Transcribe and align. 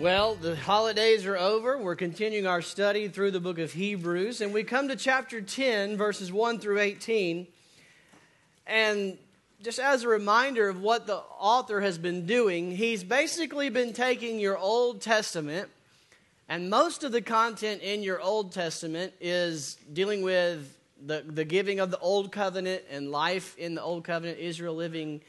Well, 0.00 0.34
the 0.34 0.56
holidays 0.56 1.26
are 1.26 1.36
over. 1.36 1.76
We're 1.76 1.94
continuing 1.94 2.46
our 2.46 2.62
study 2.62 3.08
through 3.08 3.32
the 3.32 3.40
book 3.40 3.58
of 3.58 3.74
Hebrews, 3.74 4.40
and 4.40 4.54
we 4.54 4.64
come 4.64 4.88
to 4.88 4.96
chapter 4.96 5.42
10, 5.42 5.98
verses 5.98 6.32
1 6.32 6.58
through 6.58 6.78
18. 6.78 7.46
And 8.66 9.18
just 9.60 9.78
as 9.78 10.02
a 10.02 10.08
reminder 10.08 10.70
of 10.70 10.80
what 10.80 11.06
the 11.06 11.16
author 11.16 11.82
has 11.82 11.98
been 11.98 12.24
doing, 12.24 12.70
he's 12.74 13.04
basically 13.04 13.68
been 13.68 13.92
taking 13.92 14.40
your 14.40 14.56
Old 14.56 15.02
Testament, 15.02 15.68
and 16.48 16.70
most 16.70 17.04
of 17.04 17.12
the 17.12 17.20
content 17.20 17.82
in 17.82 18.02
your 18.02 18.22
Old 18.22 18.52
Testament 18.52 19.12
is 19.20 19.76
dealing 19.92 20.22
with 20.22 20.78
the, 21.04 21.26
the 21.26 21.44
giving 21.44 21.78
of 21.78 21.90
the 21.90 21.98
Old 21.98 22.32
Covenant 22.32 22.84
and 22.90 23.10
life 23.10 23.54
in 23.58 23.74
the 23.74 23.82
Old 23.82 24.04
Covenant, 24.04 24.38
Israel 24.38 24.74
living 24.74 25.20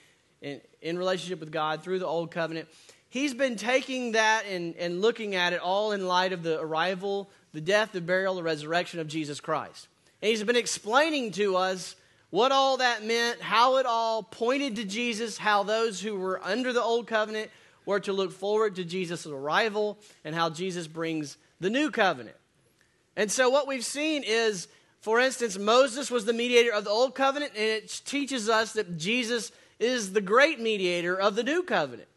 in, 0.41 0.61
in 0.81 0.97
relationship 0.97 1.41
with 1.41 1.51
God 1.51 1.83
through 1.83 1.99
the 1.99 2.07
Old 2.07 2.31
Covenant 2.31 2.69
he's 3.11 3.35
been 3.35 3.55
taking 3.55 4.13
that 4.13 4.45
and, 4.49 4.75
and 4.77 5.01
looking 5.01 5.35
at 5.35 5.53
it 5.53 5.59
all 5.59 5.91
in 5.91 6.07
light 6.07 6.33
of 6.33 6.41
the 6.41 6.59
arrival, 6.59 7.29
the 7.53 7.61
death, 7.61 7.91
the 7.91 8.01
burial, 8.01 8.33
the 8.33 8.41
resurrection 8.41 8.99
of 8.99 9.07
Jesus 9.07 9.39
Christ. 9.39 9.87
And 10.21 10.29
he's 10.29 10.43
been 10.43 10.55
explaining 10.55 11.31
to 11.33 11.57
us 11.57 11.95
what 12.31 12.51
all 12.51 12.77
that 12.77 13.03
meant, 13.03 13.41
how 13.41 13.77
it 13.77 13.85
all 13.85 14.23
pointed 14.23 14.77
to 14.77 14.85
Jesus, 14.85 15.37
how 15.37 15.63
those 15.63 16.01
who 16.01 16.15
were 16.15 16.41
under 16.43 16.73
the 16.73 16.81
old 16.81 17.05
covenant 17.05 17.51
were 17.85 17.99
to 17.99 18.13
look 18.13 18.31
forward 18.31 18.75
to 18.75 18.85
Jesus' 18.85 19.25
arrival, 19.25 19.97
and 20.23 20.33
how 20.33 20.49
Jesus 20.49 20.87
brings 20.87 21.37
the 21.59 21.69
new 21.69 21.91
covenant. 21.91 22.37
And 23.17 23.29
so, 23.29 23.49
what 23.49 23.67
we've 23.67 23.85
seen 23.85 24.23
is, 24.25 24.67
for 25.01 25.19
instance, 25.19 25.57
Moses 25.57 26.09
was 26.09 26.25
the 26.25 26.33
mediator 26.33 26.71
of 26.71 26.85
the 26.85 26.89
old 26.89 27.15
covenant, 27.15 27.51
and 27.55 27.63
it 27.63 28.01
teaches 28.05 28.47
us 28.47 28.73
that 28.73 28.97
Jesus 28.97 29.51
is 29.79 30.13
the 30.13 30.21
great 30.21 30.59
mediator 30.59 31.19
of 31.19 31.35
the 31.35 31.43
new 31.43 31.63
covenant. 31.63 32.07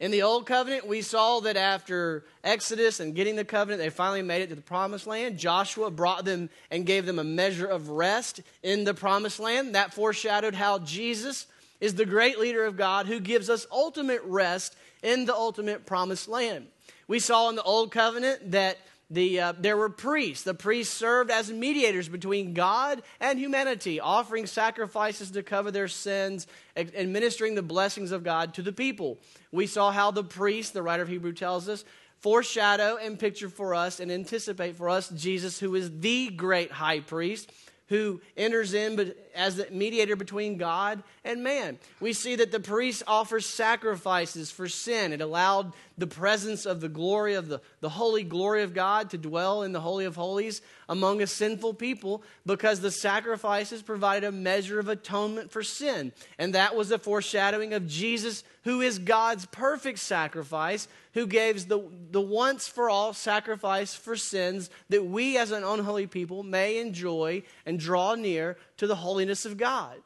In 0.00 0.10
the 0.10 0.22
Old 0.22 0.44
Covenant, 0.46 0.88
we 0.88 1.02
saw 1.02 1.40
that 1.40 1.56
after 1.56 2.24
Exodus 2.42 2.98
and 2.98 3.14
getting 3.14 3.36
the 3.36 3.44
covenant, 3.44 3.80
they 3.80 3.90
finally 3.90 4.22
made 4.22 4.42
it 4.42 4.48
to 4.48 4.56
the 4.56 4.60
promised 4.60 5.06
land. 5.06 5.38
Joshua 5.38 5.90
brought 5.90 6.24
them 6.24 6.50
and 6.70 6.84
gave 6.84 7.06
them 7.06 7.20
a 7.20 7.24
measure 7.24 7.66
of 7.66 7.90
rest 7.90 8.40
in 8.62 8.84
the 8.84 8.94
promised 8.94 9.38
land. 9.38 9.74
That 9.74 9.94
foreshadowed 9.94 10.56
how 10.56 10.80
Jesus 10.80 11.46
is 11.80 11.94
the 11.94 12.04
great 12.04 12.38
leader 12.38 12.64
of 12.64 12.76
God 12.76 13.06
who 13.06 13.20
gives 13.20 13.48
us 13.48 13.66
ultimate 13.70 14.22
rest 14.24 14.74
in 15.02 15.26
the 15.26 15.34
ultimate 15.34 15.86
promised 15.86 16.28
land. 16.28 16.66
We 17.06 17.20
saw 17.20 17.48
in 17.48 17.56
the 17.56 17.62
Old 17.62 17.92
Covenant 17.92 18.50
that 18.52 18.78
the, 19.10 19.40
uh, 19.40 19.52
there 19.58 19.76
were 19.76 19.90
priests. 19.90 20.44
The 20.44 20.54
priests 20.54 20.94
served 20.94 21.30
as 21.30 21.50
mediators 21.50 22.08
between 22.08 22.54
God 22.54 23.02
and 23.20 23.38
humanity, 23.38 24.00
offering 24.00 24.46
sacrifices 24.46 25.30
to 25.32 25.42
cover 25.42 25.70
their 25.70 25.88
sins, 25.88 26.46
administering 26.76 27.54
the 27.54 27.62
blessings 27.62 28.12
of 28.12 28.24
God 28.24 28.54
to 28.54 28.62
the 28.62 28.72
people. 28.72 29.18
We 29.52 29.66
saw 29.66 29.90
how 29.92 30.10
the 30.10 30.24
priests, 30.24 30.72
the 30.72 30.82
writer 30.82 31.02
of 31.02 31.08
Hebrew 31.08 31.32
tells 31.32 31.68
us, 31.68 31.84
foreshadow 32.20 32.96
and 32.96 33.18
picture 33.18 33.50
for 33.50 33.74
us 33.74 34.00
and 34.00 34.10
anticipate 34.10 34.76
for 34.76 34.88
us 34.88 35.10
Jesus, 35.10 35.60
who 35.60 35.74
is 35.74 36.00
the 36.00 36.30
great 36.30 36.72
high 36.72 37.00
priest 37.00 37.50
who 37.88 38.20
enters 38.36 38.74
in 38.74 38.96
as 39.34 39.56
the 39.56 39.68
mediator 39.70 40.16
between 40.16 40.56
God 40.56 41.02
and 41.24 41.42
man. 41.42 41.78
We 42.00 42.12
see 42.12 42.36
that 42.36 42.52
the 42.52 42.60
priest 42.60 43.02
offers 43.06 43.46
sacrifices 43.46 44.50
for 44.50 44.68
sin. 44.68 45.12
It 45.12 45.20
allowed 45.20 45.72
the 45.96 46.06
presence 46.06 46.66
of 46.66 46.80
the 46.80 46.88
glory 46.88 47.34
of 47.34 47.48
the, 47.48 47.60
the 47.80 47.88
holy 47.88 48.24
glory 48.24 48.62
of 48.62 48.74
God 48.74 49.10
to 49.10 49.18
dwell 49.18 49.62
in 49.62 49.72
the 49.72 49.80
Holy 49.80 50.04
of 50.04 50.16
Holies 50.16 50.60
among 50.88 51.22
a 51.22 51.26
sinful 51.26 51.74
people 51.74 52.22
because 52.44 52.80
the 52.80 52.90
sacrifices 52.90 53.82
provided 53.82 54.26
a 54.26 54.32
measure 54.32 54.78
of 54.78 54.88
atonement 54.88 55.50
for 55.50 55.62
sin. 55.62 56.12
And 56.38 56.54
that 56.54 56.74
was 56.74 56.90
a 56.90 56.98
foreshadowing 56.98 57.72
of 57.72 57.86
Jesus, 57.86 58.44
who 58.64 58.80
is 58.80 58.98
God's 58.98 59.46
perfect 59.46 59.98
sacrifice, 60.00 60.88
who 61.12 61.26
gives 61.26 61.66
the, 61.66 61.80
the 62.10 62.20
once 62.20 62.66
for 62.66 62.90
all 62.90 63.12
sacrifice 63.12 63.94
for 63.94 64.16
sins 64.16 64.68
that 64.88 65.06
we 65.06 65.38
as 65.38 65.52
an 65.52 65.62
unholy 65.62 66.06
people 66.06 66.42
may 66.42 66.78
enjoy 66.78 67.42
and 67.64 67.78
draw 67.78 68.14
near 68.14 68.56
to 68.76 68.86
the 68.86 68.96
holiness 68.96 69.44
of 69.44 69.56
God. 69.56 69.96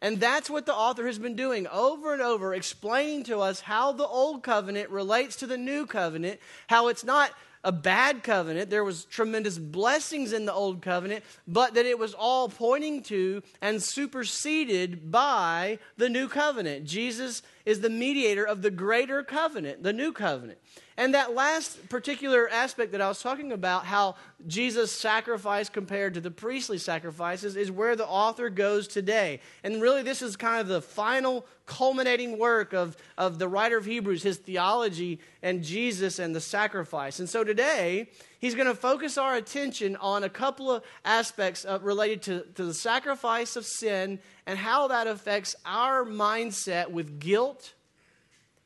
And 0.00 0.20
that's 0.20 0.48
what 0.48 0.66
the 0.66 0.74
author 0.74 1.06
has 1.06 1.18
been 1.18 1.34
doing 1.34 1.66
over 1.66 2.12
and 2.12 2.22
over, 2.22 2.54
explaining 2.54 3.24
to 3.24 3.40
us 3.40 3.60
how 3.60 3.92
the 3.92 4.06
old 4.06 4.42
covenant 4.44 4.90
relates 4.90 5.36
to 5.36 5.46
the 5.46 5.58
new 5.58 5.86
covenant, 5.86 6.38
how 6.68 6.88
it's 6.88 7.02
not 7.02 7.32
a 7.64 7.72
bad 7.72 8.22
covenant. 8.22 8.70
There 8.70 8.84
was 8.84 9.04
tremendous 9.04 9.58
blessings 9.58 10.32
in 10.32 10.44
the 10.44 10.52
old 10.52 10.82
covenant, 10.82 11.24
but 11.48 11.74
that 11.74 11.86
it 11.86 11.98
was 11.98 12.14
all 12.14 12.48
pointing 12.48 13.02
to 13.04 13.42
and 13.60 13.82
superseded 13.82 15.10
by 15.10 15.80
the 15.96 16.08
new 16.08 16.28
covenant. 16.28 16.84
Jesus 16.84 17.42
is 17.66 17.80
the 17.80 17.90
mediator 17.90 18.44
of 18.44 18.62
the 18.62 18.70
greater 18.70 19.24
covenant, 19.24 19.82
the 19.82 19.92
new 19.92 20.12
covenant. 20.12 20.60
And 20.98 21.14
that 21.14 21.32
last 21.32 21.88
particular 21.88 22.48
aspect 22.50 22.90
that 22.90 23.00
I 23.00 23.06
was 23.06 23.22
talking 23.22 23.52
about, 23.52 23.86
how 23.86 24.16
Jesus' 24.48 24.90
sacrifice 24.90 25.68
compared 25.68 26.14
to 26.14 26.20
the 26.20 26.32
priestly 26.32 26.76
sacrifices, 26.76 27.54
is 27.54 27.70
where 27.70 27.94
the 27.94 28.04
author 28.04 28.50
goes 28.50 28.88
today. 28.88 29.38
And 29.62 29.80
really, 29.80 30.02
this 30.02 30.22
is 30.22 30.34
kind 30.34 30.60
of 30.60 30.66
the 30.66 30.82
final 30.82 31.46
culminating 31.66 32.36
work 32.36 32.72
of, 32.72 32.96
of 33.16 33.38
the 33.38 33.46
writer 33.46 33.76
of 33.76 33.84
Hebrews, 33.84 34.24
his 34.24 34.38
theology 34.38 35.20
and 35.40 35.62
Jesus 35.62 36.18
and 36.18 36.34
the 36.34 36.40
sacrifice. 36.40 37.20
And 37.20 37.28
so 37.28 37.44
today, 37.44 38.08
he's 38.40 38.56
going 38.56 38.66
to 38.66 38.74
focus 38.74 39.16
our 39.16 39.36
attention 39.36 39.94
on 40.00 40.24
a 40.24 40.28
couple 40.28 40.68
of 40.68 40.82
aspects 41.04 41.64
of, 41.64 41.84
related 41.84 42.22
to, 42.22 42.40
to 42.56 42.64
the 42.64 42.74
sacrifice 42.74 43.54
of 43.54 43.64
sin 43.64 44.18
and 44.46 44.58
how 44.58 44.88
that 44.88 45.06
affects 45.06 45.54
our 45.64 46.04
mindset 46.04 46.90
with 46.90 47.20
guilt 47.20 47.74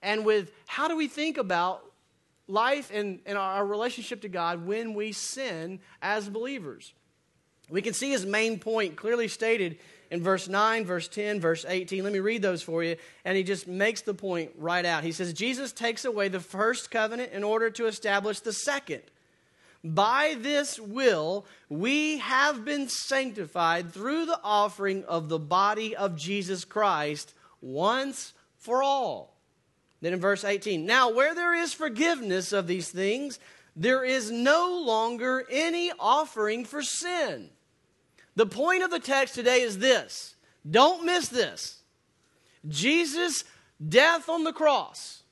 and 0.00 0.25
with 0.25 0.50
how 0.66 0.88
do 0.88 0.97
we 0.97 1.09
think 1.09 1.37
about 1.37 1.91
life 2.53 2.91
and, 2.93 3.21
and 3.25 3.39
our 3.39 3.67
relationship 3.67 4.21
to 4.23 4.29
God 4.29 4.67
when 4.67 4.95
we 4.95 5.13
sin 5.13 5.81
as 6.03 6.29
believers. 6.29 6.93
We 7.71 7.81
can 7.81 7.95
see 7.95 8.11
his 8.11 8.27
main 8.27 8.59
point 8.59 8.97
clearly 8.97 9.29
stated 9.29 9.79
in 10.11 10.23
verse 10.23 10.47
9, 10.47 10.85
verse 10.85 11.09
10, 11.09 11.41
verse 11.41 11.65
18. 11.67 12.05
Let 12.05 12.13
me 12.13 12.19
read 12.19 12.43
those 12.43 12.63
for 12.63 12.85
you. 12.85 12.97
And 13.25 13.37
he 13.37 13.43
just 13.43 13.67
makes 13.67 14.03
the 14.03 14.13
point 14.13 14.51
right 14.59 14.85
out. 14.85 15.05
He 15.05 15.13
says, 15.13 15.33
Jesus 15.33 15.73
takes 15.73 16.05
away 16.05 16.29
the 16.29 16.41
first 16.41 16.91
covenant 16.91 17.33
in 17.33 17.43
order 17.43 17.71
to 17.71 17.87
establish 17.87 18.41
the 18.41 18.53
second. 18.53 19.03
By 19.83 20.37
this 20.39 20.79
will 20.79 21.47
we 21.69 22.19
have 22.19 22.65
been 22.65 22.89
sanctified 22.89 23.93
through 23.93 24.27
the 24.27 24.39
offering 24.45 25.05
of 25.05 25.29
the 25.29 25.39
body 25.39 25.97
of 25.97 26.17
Jesus 26.17 26.65
Christ 26.65 27.33
once 27.63 28.34
for 28.59 28.83
all. 28.83 29.31
Then 30.03 30.13
in 30.13 30.21
verse 30.21 30.45
18, 30.45 30.85
now 30.85 31.11
where 31.11 31.35
there 31.35 31.55
is 31.55 31.73
forgiveness 31.73 32.53
of 32.53 32.67
these 32.67 32.91
things, 32.91 33.39
there 33.75 34.05
is 34.05 34.31
no 34.31 34.83
longer 34.85 35.47
any 35.51 35.93
offering 35.99 36.65
for 36.65 36.83
sin. 36.83 37.51
The 38.35 38.47
point 38.47 38.83
of 38.83 38.91
the 38.91 38.99
text 38.99 39.35
today 39.35 39.63
is 39.63 39.79
this 39.79 40.35
don't 40.69 41.07
miss 41.07 41.29
this. 41.29 41.83
Jesus' 42.69 43.45
death 43.89 44.29
on 44.29 44.45
the 44.45 44.53
cross 44.53 45.23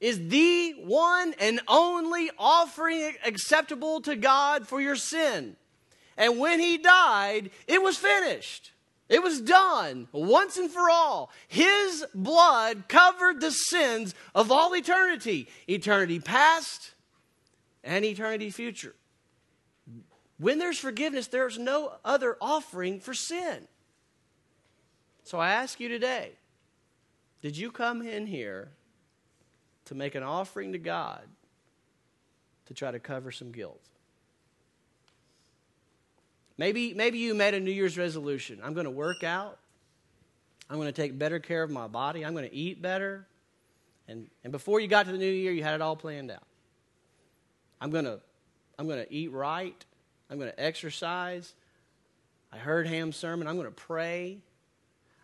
is 0.00 0.28
the 0.28 0.72
one 0.84 1.34
and 1.38 1.60
only 1.68 2.30
offering 2.38 3.14
acceptable 3.24 4.00
to 4.02 4.16
God 4.16 4.66
for 4.66 4.80
your 4.80 4.96
sin. 4.96 5.56
And 6.16 6.38
when 6.38 6.60
he 6.60 6.78
died, 6.78 7.50
it 7.66 7.82
was 7.82 7.96
finished. 7.96 8.72
It 9.08 9.22
was 9.22 9.40
done 9.40 10.08
once 10.12 10.56
and 10.56 10.70
for 10.70 10.88
all. 10.88 11.30
His 11.46 12.06
blood 12.14 12.88
covered 12.88 13.40
the 13.40 13.50
sins 13.50 14.14
of 14.34 14.50
all 14.50 14.74
eternity, 14.74 15.48
eternity 15.68 16.20
past 16.20 16.94
and 17.82 18.04
eternity 18.04 18.50
future. 18.50 18.94
When 20.38 20.58
there's 20.58 20.78
forgiveness, 20.78 21.26
there's 21.26 21.58
no 21.58 21.92
other 22.04 22.36
offering 22.40 22.98
for 22.98 23.14
sin. 23.14 23.68
So 25.22 25.38
I 25.38 25.50
ask 25.52 25.80
you 25.80 25.88
today 25.88 26.32
did 27.42 27.58
you 27.58 27.70
come 27.70 28.00
in 28.00 28.26
here 28.26 28.70
to 29.84 29.94
make 29.94 30.14
an 30.14 30.22
offering 30.22 30.72
to 30.72 30.78
God 30.78 31.22
to 32.66 32.74
try 32.74 32.90
to 32.90 32.98
cover 32.98 33.30
some 33.30 33.52
guilt? 33.52 33.82
Maybe, 36.56 36.94
maybe 36.94 37.18
you 37.18 37.34
made 37.34 37.54
a 37.54 37.60
New 37.60 37.72
Year's 37.72 37.98
resolution. 37.98 38.60
I'm 38.62 38.74
going 38.74 38.84
to 38.84 38.90
work 38.90 39.24
out. 39.24 39.58
I'm 40.70 40.76
going 40.76 40.88
to 40.88 40.92
take 40.92 41.18
better 41.18 41.38
care 41.38 41.62
of 41.62 41.70
my 41.70 41.88
body. 41.88 42.24
I'm 42.24 42.32
going 42.34 42.48
to 42.48 42.54
eat 42.54 42.80
better. 42.80 43.26
And, 44.08 44.28
and 44.42 44.52
before 44.52 44.80
you 44.80 44.88
got 44.88 45.06
to 45.06 45.12
the 45.12 45.18
new 45.18 45.30
year, 45.30 45.52
you 45.52 45.62
had 45.62 45.74
it 45.74 45.82
all 45.82 45.96
planned 45.96 46.30
out. 46.30 46.42
I'm 47.80 47.90
going 47.90 48.04
to, 48.04 48.20
I'm 48.78 48.86
going 48.86 49.04
to 49.04 49.12
eat 49.12 49.32
right. 49.32 49.84
I'm 50.30 50.38
going 50.38 50.50
to 50.50 50.60
exercise. 50.60 51.54
I 52.52 52.56
heard 52.56 52.86
Ham's 52.86 53.16
sermon. 53.16 53.46
I'm 53.46 53.56
going 53.56 53.66
to 53.66 53.72
pray. 53.72 54.38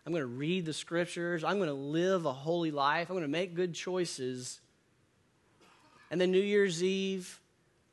I'm 0.05 0.13
going 0.13 0.23
to 0.23 0.27
read 0.27 0.65
the 0.65 0.73
scriptures. 0.73 1.43
I'm 1.43 1.57
going 1.57 1.69
to 1.69 1.73
live 1.73 2.25
a 2.25 2.33
holy 2.33 2.71
life. 2.71 3.09
I'm 3.09 3.15
going 3.15 3.23
to 3.23 3.31
make 3.31 3.55
good 3.55 3.73
choices. 3.73 4.59
And 6.09 6.19
then 6.21 6.31
New 6.31 6.41
Year's 6.41 6.83
Eve, 6.83 7.39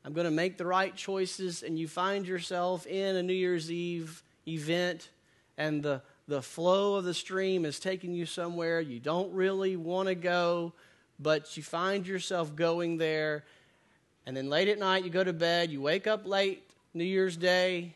I'm 0.09 0.15
going 0.15 0.25
to 0.25 0.31
make 0.31 0.57
the 0.57 0.65
right 0.65 0.95
choices, 0.95 1.61
and 1.61 1.77
you 1.77 1.87
find 1.87 2.27
yourself 2.27 2.87
in 2.87 3.15
a 3.15 3.21
New 3.21 3.31
Year's 3.31 3.71
Eve 3.71 4.23
event, 4.47 5.07
and 5.55 5.83
the, 5.83 6.01
the 6.27 6.41
flow 6.41 6.95
of 6.95 7.03
the 7.03 7.13
stream 7.13 7.63
is 7.63 7.79
taking 7.79 8.15
you 8.15 8.25
somewhere 8.25 8.81
you 8.81 8.99
don't 8.99 9.31
really 9.35 9.75
want 9.75 10.07
to 10.07 10.15
go, 10.15 10.73
but 11.19 11.55
you 11.55 11.61
find 11.61 12.07
yourself 12.07 12.55
going 12.55 12.97
there, 12.97 13.43
And 14.25 14.35
then 14.35 14.49
late 14.49 14.67
at 14.67 14.79
night, 14.79 15.03
you 15.03 15.11
go 15.11 15.23
to 15.23 15.31
bed, 15.31 15.69
you 15.69 15.79
wake 15.79 16.07
up 16.07 16.25
late 16.25 16.67
New 16.95 17.03
Year's 17.03 17.37
Day, 17.37 17.93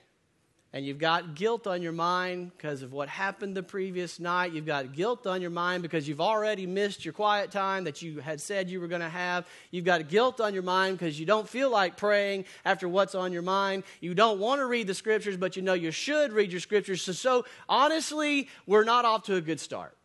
and 0.75 0.83
you've 0.83 0.97
got 0.97 1.35
guilt 1.35 1.67
on 1.67 1.83
your 1.83 1.91
mind 1.91 2.51
because 2.57 2.81
of 2.81 2.91
what 2.91 3.07
happened 3.07 3.55
the 3.55 3.61
previous 3.61 4.19
night. 4.19 4.53
You've 4.53 4.65
got 4.65 4.91
guilt 4.91 5.27
on 5.27 5.39
your 5.39 5.51
mind 5.51 5.83
because 5.83 6.07
you've 6.07 6.19
already 6.19 6.65
missed 6.65 7.05
your 7.05 7.13
quiet 7.13 7.51
time 7.51 7.83
that 7.83 8.01
you 8.01 8.19
had 8.21 8.41
said 8.41 8.71
you 8.71 8.81
were 8.81 8.87
going 8.87 9.01
to 9.01 9.09
have. 9.09 9.45
You've 9.69 9.85
got 9.85 10.09
guilt 10.09 10.41
on 10.41 10.51
your 10.55 10.63
mind 10.63 10.97
because 10.97 11.19
you 11.19 11.27
don't 11.27 11.47
feel 11.47 11.69
like 11.69 11.95
praying 11.95 12.45
after 12.65 12.89
what's 12.89 13.13
on 13.13 13.31
your 13.31 13.43
mind. 13.43 13.83
You 14.01 14.15
don't 14.15 14.39
want 14.39 14.61
to 14.61 14.65
read 14.65 14.87
the 14.87 14.95
scriptures, 14.95 15.37
but 15.37 15.55
you 15.55 15.61
know 15.61 15.73
you 15.73 15.91
should 15.91 16.33
read 16.33 16.51
your 16.51 16.59
scriptures. 16.59 17.03
So, 17.03 17.11
so 17.11 17.45
honestly, 17.69 18.49
we're 18.65 18.83
not 18.83 19.05
off 19.05 19.25
to 19.25 19.35
a 19.35 19.41
good 19.41 19.59
start. 19.59 19.95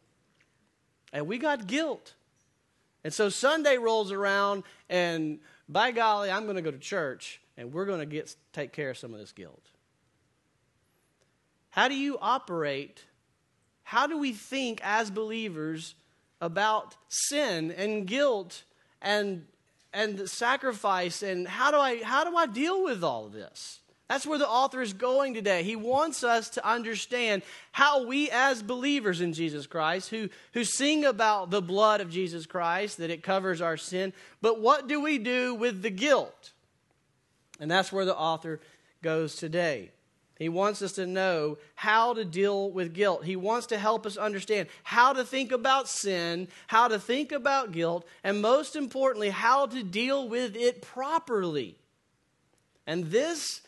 And 1.14 1.26
we 1.26 1.38
got 1.38 1.66
guilt. 1.66 2.12
And 3.04 3.14
so 3.14 3.30
Sunday 3.30 3.78
rolls 3.78 4.12
around, 4.12 4.64
and 4.90 5.38
by 5.66 5.92
golly, 5.92 6.30
I'm 6.30 6.44
going 6.44 6.56
to 6.56 6.62
go 6.62 6.70
to 6.70 6.78
church, 6.78 7.40
and 7.56 7.72
we're 7.72 7.86
going 7.86 8.00
to 8.00 8.06
get 8.06 8.36
take 8.52 8.74
care 8.74 8.90
of 8.90 8.98
some 8.98 9.14
of 9.14 9.20
this 9.20 9.32
guilt. 9.32 9.62
How 11.78 11.86
do 11.86 11.94
you 11.94 12.18
operate? 12.20 13.04
How 13.84 14.08
do 14.08 14.18
we 14.18 14.32
think 14.32 14.80
as 14.82 15.12
believers 15.12 15.94
about 16.40 16.96
sin 17.08 17.70
and 17.70 18.04
guilt 18.04 18.64
and 19.00 19.46
and 19.92 20.28
sacrifice 20.28 21.22
and 21.22 21.46
how 21.46 21.70
do 21.70 21.76
I 21.76 22.02
how 22.02 22.28
do 22.28 22.36
I 22.36 22.46
deal 22.46 22.82
with 22.82 23.04
all 23.04 23.26
of 23.26 23.32
this? 23.32 23.78
That's 24.08 24.26
where 24.26 24.40
the 24.40 24.48
author 24.48 24.82
is 24.82 24.92
going 24.92 25.34
today. 25.34 25.62
He 25.62 25.76
wants 25.76 26.24
us 26.24 26.50
to 26.50 26.68
understand 26.68 27.42
how 27.70 28.04
we, 28.08 28.28
as 28.28 28.60
believers 28.60 29.20
in 29.20 29.32
Jesus 29.32 29.68
Christ, 29.68 30.10
who, 30.10 30.30
who 30.54 30.64
sing 30.64 31.04
about 31.04 31.50
the 31.50 31.62
blood 31.62 32.00
of 32.00 32.10
Jesus 32.10 32.44
Christ, 32.44 32.98
that 32.98 33.10
it 33.10 33.22
covers 33.22 33.60
our 33.60 33.76
sin, 33.76 34.12
but 34.42 34.60
what 34.60 34.88
do 34.88 35.00
we 35.00 35.18
do 35.18 35.54
with 35.54 35.82
the 35.82 35.90
guilt? 35.90 36.54
And 37.60 37.70
that's 37.70 37.92
where 37.92 38.04
the 38.04 38.16
author 38.16 38.58
goes 39.00 39.36
today. 39.36 39.92
He 40.38 40.48
wants 40.48 40.82
us 40.82 40.92
to 40.92 41.06
know 41.06 41.58
how 41.74 42.14
to 42.14 42.24
deal 42.24 42.70
with 42.70 42.94
guilt. 42.94 43.24
He 43.24 43.34
wants 43.34 43.66
to 43.68 43.78
help 43.78 44.06
us 44.06 44.16
understand 44.16 44.68
how 44.84 45.12
to 45.12 45.24
think 45.24 45.50
about 45.50 45.88
sin, 45.88 46.46
how 46.68 46.86
to 46.86 46.98
think 47.00 47.32
about 47.32 47.72
guilt, 47.72 48.06
and 48.22 48.40
most 48.40 48.76
importantly, 48.76 49.30
how 49.30 49.66
to 49.66 49.82
deal 49.82 50.28
with 50.28 50.54
it 50.54 50.80
properly. 50.80 51.76
And 52.86 53.10
this, 53.10 53.62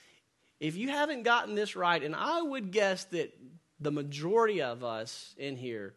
if 0.60 0.76
you 0.76 0.90
haven't 0.90 1.24
gotten 1.24 1.56
this 1.56 1.74
right, 1.74 2.02
and 2.02 2.14
I 2.14 2.40
would 2.40 2.70
guess 2.70 3.04
that 3.06 3.36
the 3.80 3.90
majority 3.90 4.62
of 4.62 4.84
us 4.84 5.34
in 5.36 5.56
here 5.56 5.94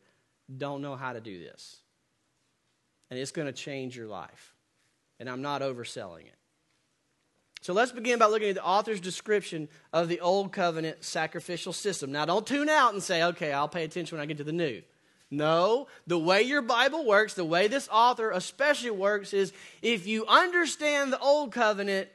don't 0.57 0.81
know 0.81 0.95
how 0.95 1.13
to 1.13 1.21
do 1.21 1.39
this. 1.39 1.77
And 3.11 3.19
it's 3.19 3.31
going 3.31 3.47
to 3.47 3.53
change 3.53 3.95
your 3.95 4.07
life. 4.07 4.55
And 5.19 5.29
I'm 5.29 5.43
not 5.43 5.61
overselling 5.61 6.25
it. 6.25 6.35
So 7.63 7.71
let's 7.71 7.93
begin 7.93 8.19
by 8.19 8.25
looking 8.25 8.49
at 8.49 8.55
the 8.55 8.65
author's 8.65 8.99
description 8.99 9.69
of 9.93 10.09
the 10.09 10.19
Old 10.19 10.51
Covenant 10.51 11.01
sacrificial 11.01 11.71
system. 11.71 12.11
Now, 12.11 12.25
don't 12.25 12.45
tune 12.45 12.67
out 12.67 12.91
and 12.91 13.01
say, 13.01 13.23
okay, 13.23 13.53
I'll 13.53 13.69
pay 13.69 13.85
attention 13.85 14.17
when 14.17 14.21
I 14.21 14.25
get 14.25 14.35
to 14.39 14.43
the 14.43 14.51
New. 14.51 14.81
No, 15.31 15.87
the 16.05 16.19
way 16.19 16.41
your 16.41 16.61
Bible 16.61 17.05
works, 17.05 17.35
the 17.35 17.45
way 17.45 17.69
this 17.69 17.87
author 17.89 18.31
especially 18.31 18.91
works, 18.91 19.31
is 19.31 19.53
if 19.81 20.05
you 20.05 20.25
understand 20.25 21.13
the 21.13 21.19
Old 21.19 21.53
Covenant, 21.53 22.09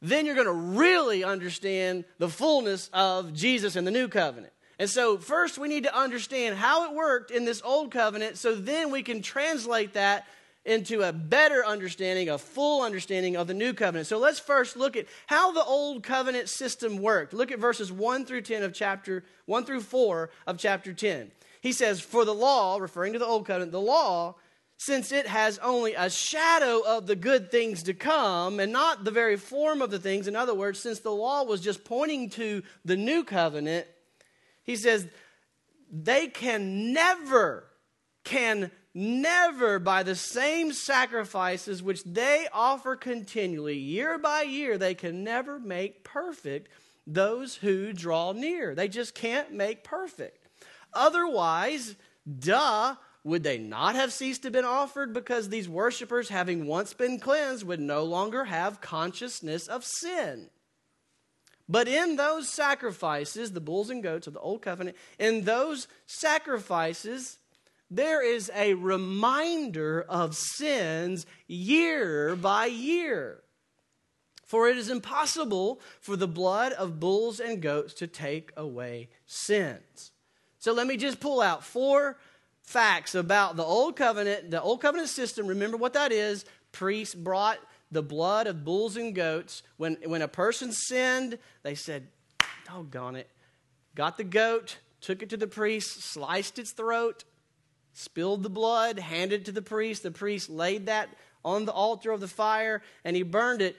then 0.00 0.24
you're 0.24 0.34
going 0.34 0.46
to 0.46 0.78
really 0.78 1.24
understand 1.24 2.06
the 2.16 2.30
fullness 2.30 2.88
of 2.94 3.34
Jesus 3.34 3.76
and 3.76 3.86
the 3.86 3.90
New 3.90 4.08
Covenant. 4.08 4.54
And 4.78 4.88
so, 4.88 5.18
first, 5.18 5.58
we 5.58 5.68
need 5.68 5.84
to 5.84 5.94
understand 5.94 6.56
how 6.56 6.90
it 6.90 6.96
worked 6.96 7.30
in 7.30 7.44
this 7.44 7.60
Old 7.62 7.90
Covenant 7.90 8.38
so 8.38 8.54
then 8.54 8.90
we 8.90 9.02
can 9.02 9.20
translate 9.20 9.92
that 9.92 10.26
into 10.64 11.02
a 11.02 11.12
better 11.12 11.64
understanding, 11.64 12.28
a 12.28 12.38
full 12.38 12.82
understanding 12.82 13.36
of 13.36 13.46
the 13.46 13.54
new 13.54 13.72
covenant. 13.72 14.06
So 14.06 14.18
let's 14.18 14.38
first 14.38 14.76
look 14.76 14.96
at 14.96 15.06
how 15.26 15.52
the 15.52 15.64
old 15.64 16.02
covenant 16.02 16.48
system 16.48 16.98
worked. 16.98 17.32
Look 17.32 17.50
at 17.50 17.58
verses 17.58 17.90
1 17.90 18.26
through 18.26 18.42
10 18.42 18.62
of 18.62 18.74
chapter 18.74 19.24
1 19.46 19.64
through 19.64 19.80
4 19.80 20.30
of 20.46 20.58
chapter 20.58 20.92
10. 20.92 21.32
He 21.62 21.72
says, 21.72 22.00
"For 22.00 22.24
the 22.24 22.34
law, 22.34 22.78
referring 22.78 23.14
to 23.14 23.18
the 23.18 23.26
old 23.26 23.46
covenant, 23.46 23.72
the 23.72 23.80
law 23.80 24.36
since 24.80 25.12
it 25.12 25.26
has 25.26 25.58
only 25.58 25.92
a 25.92 26.08
shadow 26.08 26.80
of 26.80 27.06
the 27.06 27.14
good 27.14 27.50
things 27.50 27.82
to 27.82 27.92
come 27.92 28.58
and 28.58 28.72
not 28.72 29.04
the 29.04 29.10
very 29.10 29.36
form 29.36 29.82
of 29.82 29.90
the 29.90 29.98
things. 29.98 30.26
In 30.26 30.34
other 30.34 30.54
words, 30.54 30.80
since 30.80 31.00
the 31.00 31.12
law 31.12 31.42
was 31.42 31.60
just 31.60 31.84
pointing 31.84 32.30
to 32.30 32.62
the 32.82 32.96
new 32.96 33.22
covenant, 33.22 33.86
he 34.62 34.76
says 34.76 35.06
they 35.92 36.28
can 36.28 36.94
never, 36.94 37.66
can 38.24 38.70
never 38.94 39.78
by 39.78 40.02
the 40.02 40.14
same 40.14 40.72
sacrifices 40.72 41.82
which 41.82 42.04
they 42.04 42.48
offer 42.52 42.96
continually, 42.96 43.76
year 43.76 44.18
by 44.18 44.42
year, 44.42 44.78
they 44.78 44.94
can 44.94 45.24
never 45.24 45.58
make 45.58 46.04
perfect 46.04 46.68
those 47.06 47.56
who 47.56 47.92
draw 47.92 48.32
near. 48.32 48.74
They 48.74 48.88
just 48.88 49.14
can't 49.14 49.52
make 49.52 49.84
perfect. 49.84 50.48
Otherwise, 50.92 51.96
duh, 52.38 52.96
would 53.22 53.42
they 53.42 53.58
not 53.58 53.94
have 53.96 54.12
ceased 54.12 54.42
to 54.42 54.46
have 54.46 54.52
been 54.52 54.64
offered 54.64 55.12
because 55.12 55.48
these 55.48 55.68
worshippers, 55.68 56.28
having 56.28 56.66
once 56.66 56.94
been 56.94 57.18
cleansed, 57.18 57.66
would 57.66 57.80
no 57.80 58.04
longer 58.04 58.44
have 58.44 58.80
consciousness 58.80 59.66
of 59.66 59.84
sin? 59.84 60.48
But 61.68 61.86
in 61.86 62.16
those 62.16 62.48
sacrifices, 62.48 63.52
the 63.52 63.60
bulls 63.60 63.90
and 63.90 64.02
goats 64.02 64.26
of 64.26 64.32
the 64.32 64.40
Old 64.40 64.62
Covenant, 64.62 64.96
in 65.18 65.44
those 65.44 65.86
sacrifices, 66.06 67.38
there 67.90 68.24
is 68.24 68.50
a 68.54 68.74
reminder 68.74 70.04
of 70.08 70.36
sins 70.36 71.26
year 71.48 72.36
by 72.36 72.66
year. 72.66 73.42
For 74.44 74.68
it 74.68 74.76
is 74.76 74.90
impossible 74.90 75.80
for 76.00 76.16
the 76.16 76.28
blood 76.28 76.72
of 76.72 77.00
bulls 77.00 77.40
and 77.40 77.60
goats 77.60 77.94
to 77.94 78.06
take 78.06 78.52
away 78.56 79.08
sins. 79.26 80.12
So 80.58 80.72
let 80.72 80.86
me 80.86 80.96
just 80.96 81.20
pull 81.20 81.40
out 81.40 81.64
four 81.64 82.18
facts 82.62 83.14
about 83.14 83.56
the 83.56 83.64
Old 83.64 83.96
Covenant, 83.96 84.50
the 84.50 84.60
Old 84.60 84.80
Covenant 84.80 85.08
system. 85.08 85.46
Remember 85.46 85.76
what 85.76 85.92
that 85.94 86.12
is. 86.12 86.44
Priests 86.72 87.14
brought 87.14 87.58
the 87.90 88.02
blood 88.02 88.46
of 88.46 88.64
bulls 88.64 88.96
and 88.96 89.14
goats. 89.14 89.62
When, 89.76 89.96
when 90.04 90.22
a 90.22 90.28
person 90.28 90.72
sinned, 90.72 91.38
they 91.62 91.74
said, 91.74 92.08
Doggone 92.66 93.16
it. 93.16 93.30
Got 93.94 94.16
the 94.16 94.24
goat, 94.24 94.78
took 95.00 95.22
it 95.22 95.30
to 95.30 95.36
the 95.36 95.46
priest, 95.46 96.02
sliced 96.02 96.58
its 96.58 96.70
throat, 96.70 97.24
spilled 98.00 98.42
the 98.42 98.50
blood, 98.50 98.98
handed 98.98 99.44
to 99.44 99.52
the 99.52 99.62
priest. 99.62 100.02
The 100.02 100.10
priest 100.10 100.50
laid 100.50 100.86
that 100.86 101.08
on 101.44 101.64
the 101.64 101.72
altar 101.72 102.12
of 102.12 102.20
the 102.20 102.28
fire, 102.28 102.82
and 103.04 103.16
he 103.16 103.22
burned 103.22 103.62
it, 103.62 103.76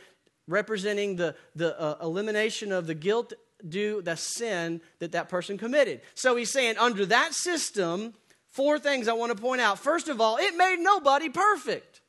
representing 0.47 1.15
the, 1.15 1.35
the 1.55 1.79
uh, 1.79 1.97
elimination 2.01 2.71
of 2.71 2.87
the 2.87 2.95
guilt 2.95 3.33
due 3.67 4.01
the 4.01 4.15
sin 4.15 4.81
that 4.99 5.11
that 5.11 5.29
person 5.29 5.57
committed. 5.57 6.01
So 6.15 6.35
he's 6.35 6.51
saying, 6.51 6.77
under 6.77 7.05
that 7.07 7.33
system, 7.33 8.13
four 8.49 8.79
things 8.79 9.07
I 9.07 9.13
want 9.13 9.35
to 9.35 9.41
point 9.41 9.61
out. 9.61 9.79
First 9.79 10.09
of 10.09 10.19
all, 10.19 10.37
it 10.37 10.55
made 10.57 10.77
nobody 10.79 11.29
perfect. 11.29 12.01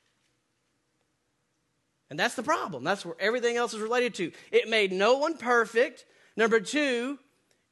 And 2.11 2.19
that's 2.19 2.35
the 2.35 2.43
problem. 2.43 2.85
That's 2.85 3.07
where 3.07 3.17
everything 3.19 3.57
else 3.57 3.73
is 3.73 3.81
related 3.81 4.15
to. 4.17 4.33
It 4.51 4.69
made 4.69 4.93
no 4.93 5.17
one 5.17 5.37
perfect. 5.37 6.05
Number 6.37 6.61
two, 6.61 7.19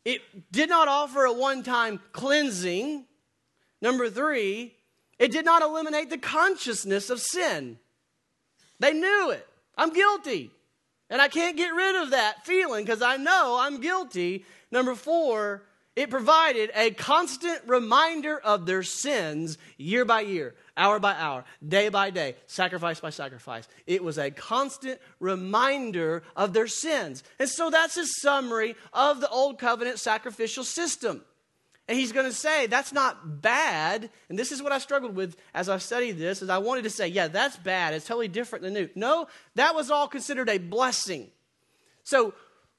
it 0.05 0.23
did 0.51 0.69
not 0.71 0.89
offer 0.89 1.25
a 1.25 1.33
one 1.33 1.63
time 1.63 2.01
cleansing. 2.13 3.05
Number 3.81 4.11
three, 4.11 4.75
it 5.19 5.33
did 5.33 5.45
not 5.45 5.63
eliminate 5.63 6.11
the 6.11 6.19
consciousness 6.19 7.11
of 7.11 7.21
sin. 7.21 7.79
They 8.79 8.93
knew 8.93 9.31
it. 9.31 9.47
I'm 9.77 9.93
guilty. 9.93 10.51
And 11.09 11.21
I 11.21 11.29
can't 11.29 11.57
get 11.57 11.75
rid 11.75 12.03
of 12.03 12.11
that 12.11 12.47
feeling 12.47 12.85
because 12.85 13.03
I 13.03 13.17
know 13.17 13.59
I'm 13.61 13.81
guilty. 13.81 14.45
Number 14.71 14.95
four, 14.95 15.63
it 15.97 16.09
provided 16.09 16.71
a 16.75 16.93
constant 16.93 17.61
reminder 17.67 18.39
of 18.39 18.65
their 18.65 18.85
sins 18.85 19.59
year 19.77 20.05
by 20.05 20.21
year, 20.21 20.55
hour 20.77 21.01
by 21.01 21.15
hour, 21.15 21.45
day 21.67 21.89
by 21.89 22.11
day, 22.11 22.37
sacrifice 22.47 23.01
by 23.01 23.11
sacrifice. 23.11 23.69
It 23.87 24.03
was 24.03 24.17
a 24.17 24.31
constant 24.31 25.01
reminder 25.19 26.23
of 26.37 26.53
their 26.53 26.69
sins. 26.69 27.25
And 27.41 27.49
so 27.49 27.71
that's 27.71 27.97
a 27.97 28.07
summary 28.07 28.77
of 28.93 29.21
the 29.21 29.29
Old 29.29 29.59
Covenant 29.59 29.99
sacrificial 29.99 30.65
system. 30.65 31.23
And 31.91 31.99
he's 31.99 32.13
going 32.13 32.27
to 32.27 32.33
say 32.33 32.69
that's 32.69 32.93
not 32.93 33.43
bad. 33.43 34.11
And 34.29 34.39
this 34.39 34.53
is 34.53 34.63
what 34.63 34.71
I 34.71 34.79
struggled 34.79 35.17
with 35.17 35.35
as 35.53 35.69
I 35.69 35.79
studied 35.79 36.19
this, 36.19 36.41
is 36.41 36.49
I 36.49 36.59
wanted 36.59 36.85
to 36.85 36.91
say, 36.91 37.09
yeah, 37.09 37.27
that's 37.27 37.57
bad. 37.57 37.95
It's 37.95 38.07
totally 38.07 38.29
different 38.29 38.63
than 38.63 38.75
new. 38.75 38.89
No, 38.95 39.27
that 39.57 39.75
was 39.75 39.91
all 39.91 40.07
considered 40.07 40.49
a 40.49 40.59
blessing. 40.59 41.33
So 42.05 42.33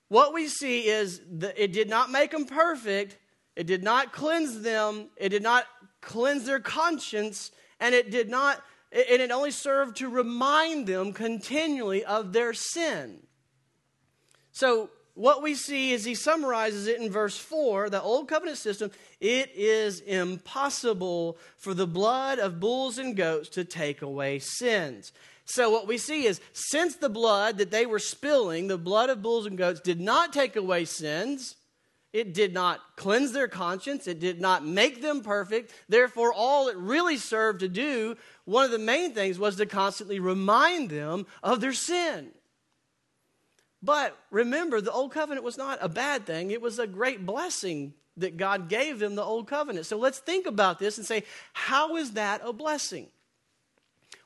what 0.07 0.33
we 0.33 0.47
see 0.47 0.87
is 0.87 1.19
that 1.29 1.61
it 1.61 1.73
did 1.73 1.89
not 1.89 2.09
make 2.09 2.31
them 2.31 2.45
perfect. 2.45 3.17
It 3.57 3.67
did 3.67 3.83
not 3.83 4.13
cleanse 4.13 4.61
them. 4.61 5.09
It 5.17 5.27
did 5.27 5.43
not 5.43 5.65
cleanse 5.99 6.45
their 6.45 6.61
conscience. 6.61 7.51
And 7.81 7.93
it 7.93 8.11
did 8.11 8.29
not, 8.29 8.63
and 8.93 9.21
it 9.21 9.29
only 9.29 9.51
served 9.51 9.97
to 9.97 10.07
remind 10.07 10.87
them 10.87 11.11
continually 11.11 12.05
of 12.05 12.31
their 12.31 12.53
sin. 12.53 13.23
So 14.53 14.89
what 15.13 15.43
we 15.43 15.55
see 15.55 15.91
is 15.91 16.05
he 16.05 16.15
summarizes 16.15 16.87
it 16.87 16.99
in 17.01 17.11
verse 17.11 17.37
4 17.37 17.89
the 17.89 18.01
old 18.01 18.27
covenant 18.27 18.57
system 18.57 18.91
it 19.19 19.51
is 19.55 19.99
impossible 20.01 21.37
for 21.57 21.73
the 21.73 21.87
blood 21.87 22.39
of 22.39 22.59
bulls 22.59 22.97
and 22.97 23.15
goats 23.15 23.49
to 23.49 23.63
take 23.63 24.01
away 24.01 24.39
sins 24.39 25.11
So, 25.45 25.69
what 25.69 25.87
we 25.87 25.97
see 25.97 26.27
is 26.27 26.39
since 26.53 26.95
the 26.95 27.09
blood 27.09 27.57
that 27.57 27.71
they 27.71 27.85
were 27.85 27.99
spilling, 27.99 28.67
the 28.67 28.77
blood 28.77 29.09
of 29.09 29.21
bulls 29.21 29.45
and 29.45 29.57
goats, 29.57 29.81
did 29.81 29.99
not 29.99 30.31
take 30.31 30.55
away 30.55 30.85
sins, 30.85 31.57
it 32.13 32.33
did 32.33 32.53
not 32.53 32.79
cleanse 32.95 33.31
their 33.31 33.47
conscience, 33.47 34.07
it 34.07 34.19
did 34.19 34.39
not 34.39 34.65
make 34.65 35.01
them 35.01 35.21
perfect. 35.21 35.73
Therefore, 35.89 36.33
all 36.33 36.67
it 36.67 36.77
really 36.77 37.17
served 37.17 37.61
to 37.61 37.67
do, 37.67 38.15
one 38.45 38.65
of 38.65 38.71
the 38.71 38.79
main 38.79 39.13
things 39.13 39.39
was 39.39 39.55
to 39.57 39.65
constantly 39.65 40.19
remind 40.19 40.89
them 40.89 41.25
of 41.41 41.59
their 41.61 41.73
sin. 41.73 42.31
But 43.83 44.17
remember, 44.29 44.79
the 44.81 44.91
old 44.91 45.11
covenant 45.11 45.43
was 45.43 45.57
not 45.57 45.79
a 45.81 45.89
bad 45.89 46.25
thing, 46.25 46.51
it 46.51 46.61
was 46.61 46.79
a 46.79 46.87
great 46.87 47.25
blessing 47.25 47.93
that 48.17 48.37
God 48.37 48.69
gave 48.69 48.99
them 48.99 49.15
the 49.15 49.23
old 49.23 49.47
covenant. 49.47 49.85
So 49.85 49.97
let's 49.97 50.19
think 50.19 50.45
about 50.45 50.79
this 50.79 50.97
and 50.97 51.07
say, 51.07 51.23
how 51.53 51.95
is 51.95 52.11
that 52.11 52.41
a 52.43 52.53
blessing? 52.53 53.07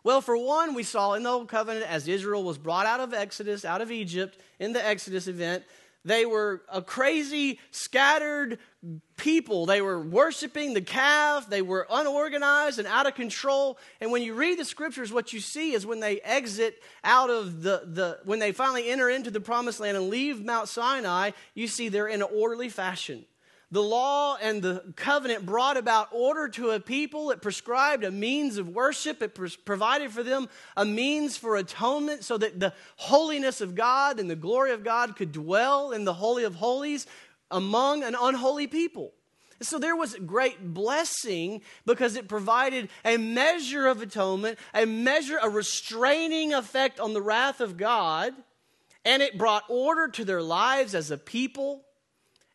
Well, 0.04 0.22
for 0.22 0.38
one, 0.38 0.76
we 0.76 0.84
saw 0.84 1.14
in 1.14 1.24
the 1.24 1.30
Old 1.30 1.50
Covenant 1.50 1.88
as 1.88 2.08
Israel 2.08 2.44
was 2.44 2.60
brought 2.60 2.86
out 2.86 3.00
of 3.00 3.12
Exodus, 3.12 3.66
out 3.66 3.82
of 3.82 3.92
Egypt, 3.92 4.38
in 4.60 4.72
the 4.72 4.86
Exodus 4.86 5.28
event, 5.28 5.64
they 6.06 6.26
were 6.28 6.62
a 6.72 6.84
crazy, 6.84 7.60
scattered 7.72 8.60
people. 9.18 9.66
They 9.66 9.82
were 9.82 10.00
worshiping 10.00 10.76
the 10.76 10.82
calf. 10.82 11.50
They 11.50 11.64
were 11.64 11.88
unorganized 11.90 12.78
and 12.78 12.88
out 12.88 13.08
of 13.08 13.16
control. 13.16 13.80
And 14.00 14.12
when 14.12 14.22
you 14.22 14.36
read 14.36 14.60
the 14.60 14.66
scriptures, 14.66 15.12
what 15.12 15.34
you 15.34 15.40
see 15.40 15.74
is 15.74 15.84
when 15.86 16.00
they 16.00 16.22
exit 16.22 16.82
out 17.04 17.32
of 17.32 17.64
the, 17.64 17.82
the 17.86 18.20
when 18.24 18.38
they 18.38 18.52
finally 18.52 18.90
enter 18.90 19.10
into 19.10 19.32
the 19.32 19.42
promised 19.42 19.80
land 19.80 19.98
and 19.98 20.10
leave 20.10 20.46
Mount 20.46 20.70
Sinai, 20.70 21.32
you 21.56 21.68
see 21.68 21.90
they're 21.90 22.08
in 22.08 22.22
an 22.22 22.30
orderly 22.32 22.70
fashion. 22.70 23.26
The 23.76 23.84
law 23.84 24.38
and 24.42 24.62
the 24.62 24.94
covenant 24.96 25.46
brought 25.46 25.76
about 25.76 26.08
order 26.14 26.48
to 26.48 26.70
a 26.70 26.80
people. 26.80 27.30
It 27.32 27.42
prescribed 27.42 28.06
a 28.06 28.10
means 28.10 28.58
of 28.58 28.70
worship. 28.70 29.22
It 29.22 29.38
provided 29.66 30.12
for 30.12 30.24
them 30.24 30.48
a 30.78 30.86
means 30.86 31.36
for 31.36 31.58
atonement 31.58 32.24
so 32.24 32.38
that 32.38 32.58
the 32.58 32.74
holiness 32.96 33.60
of 33.60 33.76
God 33.76 34.18
and 34.18 34.30
the 34.30 34.36
glory 34.38 34.72
of 34.72 34.86
God 34.86 35.18
could 35.18 35.34
dwell 35.34 35.92
in 35.92 36.06
the 36.06 36.14
Holy 36.14 36.46
of 36.46 36.56
Holies 36.56 37.06
among 37.52 38.04
an 38.04 38.16
unholy 38.18 38.68
people. 38.68 39.12
So 39.62 39.78
there 39.78 39.98
was 39.98 40.16
great 40.26 40.74
blessing 40.74 41.62
because 41.86 42.16
it 42.16 42.30
provided 42.30 42.88
a 43.04 43.18
measure 43.18 43.88
of 43.88 44.02
atonement, 44.02 44.58
a 44.74 44.86
measure, 44.86 45.38
a 45.42 45.50
restraining 45.50 46.54
effect 46.54 47.02
on 47.02 47.12
the 47.12 47.22
wrath 47.22 47.60
of 47.60 47.76
God, 47.76 48.34
and 49.04 49.22
it 49.22 49.38
brought 49.38 49.66
order 49.68 50.08
to 50.08 50.24
their 50.24 50.42
lives 50.42 50.96
as 50.96 51.12
a 51.12 51.18
people. 51.18 51.85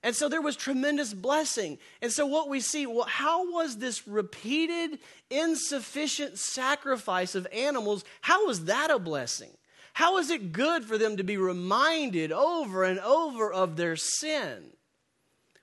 And 0.03 0.17
so 0.17 0.29
there 0.29 0.41
was 0.41 0.57
tremendous 0.57 1.13
blessing. 1.13 1.79
And 2.01 2.11
so, 2.11 2.25
what 2.27 2.49
we 2.49 2.61
see, 2.61 2.87
well, 2.87 3.07
how 3.07 3.53
was 3.53 3.77
this 3.77 4.09
repeated, 4.09 4.99
insufficient 5.29 6.39
sacrifice 6.39 7.35
of 7.35 7.47
animals, 7.53 8.05
how 8.23 8.47
was 8.47 8.65
that 8.65 8.91
a 8.91 8.99
blessing? 8.99 9.51
How 9.93 10.19
is 10.19 10.31
it 10.31 10.53
good 10.53 10.85
for 10.85 10.97
them 10.97 11.19
to 11.19 11.25
be 11.25 11.37
reminded 11.37 12.33
over 12.33 12.85
and 12.85 12.99
over 13.01 13.53
of 13.53 13.77
their 13.77 13.97
sin? 13.97 14.71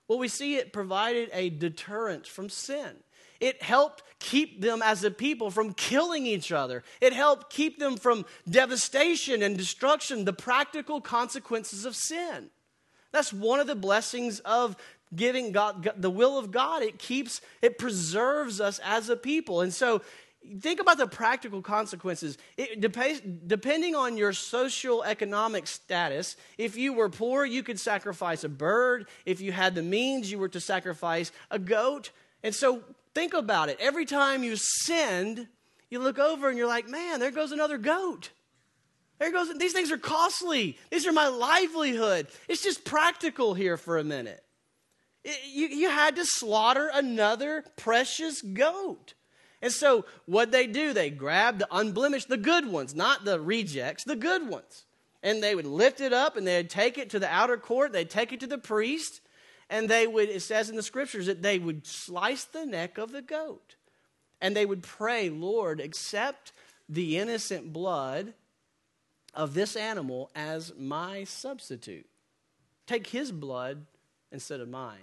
Well, 0.08 0.20
we 0.20 0.27
see 0.27 0.56
it 0.56 0.72
provided 0.72 1.29
a 1.34 1.50
deterrent 1.50 2.27
from 2.27 2.50
sin. 2.50 2.98
It 3.39 3.62
helped 3.62 4.03
keep 4.20 4.62
them 4.62 4.82
as 4.84 5.03
a 5.03 5.12
people 5.12 5.51
from 5.51 5.74
killing 5.74 6.25
each 6.25 6.51
other. 6.51 6.84
It 7.01 7.13
helped 7.13 7.51
keep 7.51 7.79
them 7.79 7.98
from 7.98 8.25
devastation 8.50 9.41
and 9.41 9.58
destruction, 9.58 10.25
the 10.25 10.34
practical 10.34 11.01
consequences 11.01 11.86
of 11.86 11.96
sin. 11.96 12.50
That's 13.18 13.34
one 13.34 13.60
of 13.60 13.66
the 13.66 13.74
blessings 13.74 14.42
of 14.42 14.78
giving 15.16 15.52
God 15.52 15.90
the 15.98 16.12
will 16.12 16.38
of 16.38 16.52
God. 16.52 16.84
It 16.84 17.00
keeps, 17.00 17.42
it 17.64 17.80
preserves 17.80 18.62
us 18.62 18.80
as 18.84 19.10
a 19.10 19.16
people. 19.16 19.62
And 19.62 19.74
so 19.74 20.04
think 20.60 20.80
about 20.80 21.00
the 21.00 21.08
practical 21.08 21.64
consequences. 21.64 22.38
It 22.58 22.80
depending 22.80 23.96
on 23.96 24.18
your 24.18 24.34
social 24.34 25.04
economic 25.04 25.66
status, 25.66 26.36
if 26.60 26.78
you 26.78 26.94
were 26.94 27.10
poor, 27.10 27.44
you 27.44 27.64
could 27.64 27.80
sacrifice 27.80 28.44
a 28.44 28.50
bird. 28.50 29.08
If 29.26 29.42
you 29.42 29.52
had 29.52 29.74
the 29.74 29.82
means, 29.82 30.32
you 30.32 30.38
were 30.38 30.50
to 30.50 30.60
sacrifice 30.60 31.32
a 31.50 31.58
goat. 31.58 32.12
And 32.44 32.54
so 32.54 32.84
think 33.16 33.34
about 33.34 33.70
it. 33.70 33.80
Every 33.80 34.06
time 34.06 34.44
you 34.44 34.56
sinned, 34.56 35.48
you 35.90 35.98
look 35.98 36.20
over 36.20 36.50
and 36.50 36.58
you're 36.60 36.68
like, 36.68 36.88
man, 36.88 37.20
there 37.20 37.32
goes 37.32 37.52
another 37.52 37.80
goat. 37.80 38.30
There 39.20 39.32
goes, 39.32 39.52
these 39.58 39.74
things 39.74 39.92
are 39.92 39.98
costly. 39.98 40.78
These 40.92 41.08
are 41.08 41.12
my 41.12 41.28
livelihood. 41.28 42.28
It's 42.48 42.64
just 42.64 42.86
practical 42.86 43.54
here 43.54 43.78
for 43.78 43.98
a 43.98 44.04
minute. 44.04 44.44
It, 45.24 45.40
you, 45.52 45.68
you 45.68 45.90
had 45.90 46.16
to 46.18 46.26
slaughter 46.26 46.90
another 46.94 47.64
precious 47.76 48.42
goat. 48.42 49.16
And 49.62 49.72
so, 49.72 50.06
what 50.26 50.52
they 50.52 50.68
do, 50.68 50.94
they 50.94 51.10
grab 51.10 51.58
the 51.58 51.68
unblemished, 51.72 52.30
the 52.30 52.38
good 52.38 52.68
ones, 52.68 52.94
not 52.94 53.26
the 53.26 53.40
rejects, 53.40 54.04
the 54.04 54.16
good 54.16 54.48
ones. 54.48 54.86
And 55.24 55.42
they 55.42 55.56
would 55.56 55.66
lift 55.66 56.00
it 56.00 56.14
up 56.14 56.38
and 56.38 56.46
they'd 56.46 56.70
take 56.70 57.00
it 57.00 57.10
to 57.10 57.20
the 57.20 57.28
outer 57.28 57.58
court, 57.58 57.92
they'd 57.92 58.10
take 58.10 58.32
it 58.32 58.40
to 58.42 58.48
the 58.48 58.60
priest, 58.60 59.20
and 59.68 59.90
they 59.90 60.06
would, 60.06 60.30
it 60.30 60.44
says 60.44 60.70
in 60.70 60.76
the 60.76 60.84
scriptures, 60.84 61.26
that 61.26 61.42
they 61.42 61.58
would 61.58 61.88
slice 61.88 62.46
the 62.46 62.68
neck 62.68 63.00
of 63.00 63.12
the 63.12 63.24
goat. 63.24 63.76
And 64.40 64.56
they 64.56 64.66
would 64.66 64.84
pray, 64.84 65.30
Lord, 65.30 65.82
accept 65.82 66.52
the 66.88 67.18
innocent 67.18 67.74
blood 67.74 68.34
of 69.38 69.53
this 69.53 69.77
animal 69.77 70.29
as 70.36 70.74
my 70.77 71.24
substitute. 71.24 72.08
Take 72.88 73.08
his 73.08 73.32
blood 73.32 73.86
instead 74.32 74.60
of 74.60 74.67
mine. 74.67 74.98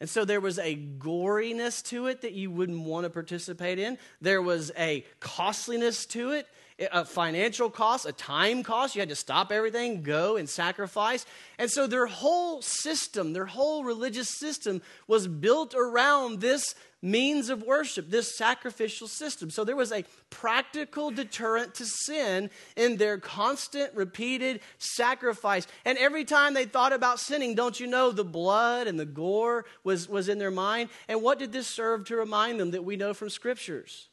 And 0.00 0.08
so 0.08 0.24
there 0.24 0.40
was 0.40 0.58
a 0.60 0.76
goriness 0.76 1.82
to 1.86 2.06
it 2.06 2.20
that 2.22 2.32
you 2.32 2.50
wouldn't 2.50 2.80
want 2.80 3.04
to 3.04 3.10
participate 3.10 3.80
in. 3.80 3.98
There 4.20 4.40
was 4.40 4.70
a 4.78 5.04
costliness 5.18 6.06
to 6.06 6.30
it, 6.30 6.46
a 6.78 7.04
financial 7.04 7.70
cost, 7.70 8.06
a 8.06 8.12
time 8.12 8.62
cost. 8.62 8.94
You 8.94 9.00
had 9.00 9.08
to 9.08 9.16
stop 9.16 9.50
everything, 9.50 10.02
go 10.02 10.36
and 10.36 10.48
sacrifice. 10.48 11.26
And 11.58 11.70
so 11.70 11.86
their 11.86 12.06
whole 12.06 12.62
system, 12.62 13.32
their 13.32 13.46
whole 13.46 13.84
religious 13.84 14.28
system 14.38 14.82
was 15.06 15.26
built 15.26 15.74
around 15.74 16.40
this 16.40 16.74
means 17.00 17.48
of 17.48 17.62
worship, 17.62 18.10
this 18.10 18.36
sacrificial 18.36 19.06
system. 19.06 19.50
So 19.50 19.64
there 19.64 19.76
was 19.76 19.92
a 19.92 20.04
practical 20.30 21.10
deterrent 21.10 21.74
to 21.76 21.84
sin 21.84 22.50
in 22.76 22.96
their 22.96 23.18
constant, 23.18 23.94
repeated 23.94 24.60
sacrifice. 24.78 25.66
And 25.84 25.96
every 25.98 26.24
time 26.24 26.54
they 26.54 26.64
thought 26.64 26.92
about 26.92 27.20
sinning, 27.20 27.54
don't 27.54 27.78
you 27.78 27.86
know, 27.86 28.10
the 28.10 28.24
blood 28.24 28.86
and 28.86 28.98
the 28.98 29.06
gore 29.06 29.64
was, 29.84 30.08
was 30.08 30.28
in 30.28 30.38
their 30.38 30.50
mind? 30.50 30.90
And 31.08 31.22
what 31.22 31.38
did 31.38 31.52
this 31.52 31.68
serve 31.68 32.04
to 32.06 32.16
remind 32.16 32.58
them 32.58 32.72
that 32.72 32.84
we 32.84 32.96
know 32.96 33.14
from 33.14 33.30
scriptures? 33.30 34.08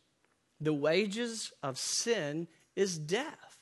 The 0.61 0.73
wages 0.73 1.51
of 1.63 1.77
sin 1.77 2.47
is 2.75 2.97
death. 2.97 3.55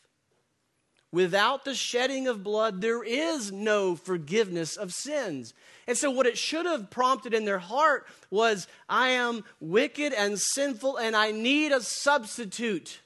Without 1.12 1.64
the 1.64 1.76
shedding 1.76 2.28
of 2.28 2.44
blood, 2.44 2.82
there 2.82 3.04
is 3.04 3.52
no 3.52 3.96
forgiveness 3.96 4.76
of 4.76 4.92
sins. 4.92 5.54
And 5.86 5.96
so, 5.96 6.10
what 6.10 6.26
it 6.26 6.40
should 6.40 6.66
have 6.66 6.90
prompted 6.90 7.36
in 7.36 7.46
their 7.46 7.60
heart 7.60 8.08
was 8.32 8.68
I 8.90 9.10
am 9.10 9.44
wicked 9.60 10.12
and 10.14 10.40
sinful, 10.40 10.98
and 10.98 11.16
I 11.16 11.30
need 11.30 11.72
a 11.72 11.82
substitute. 11.82 13.03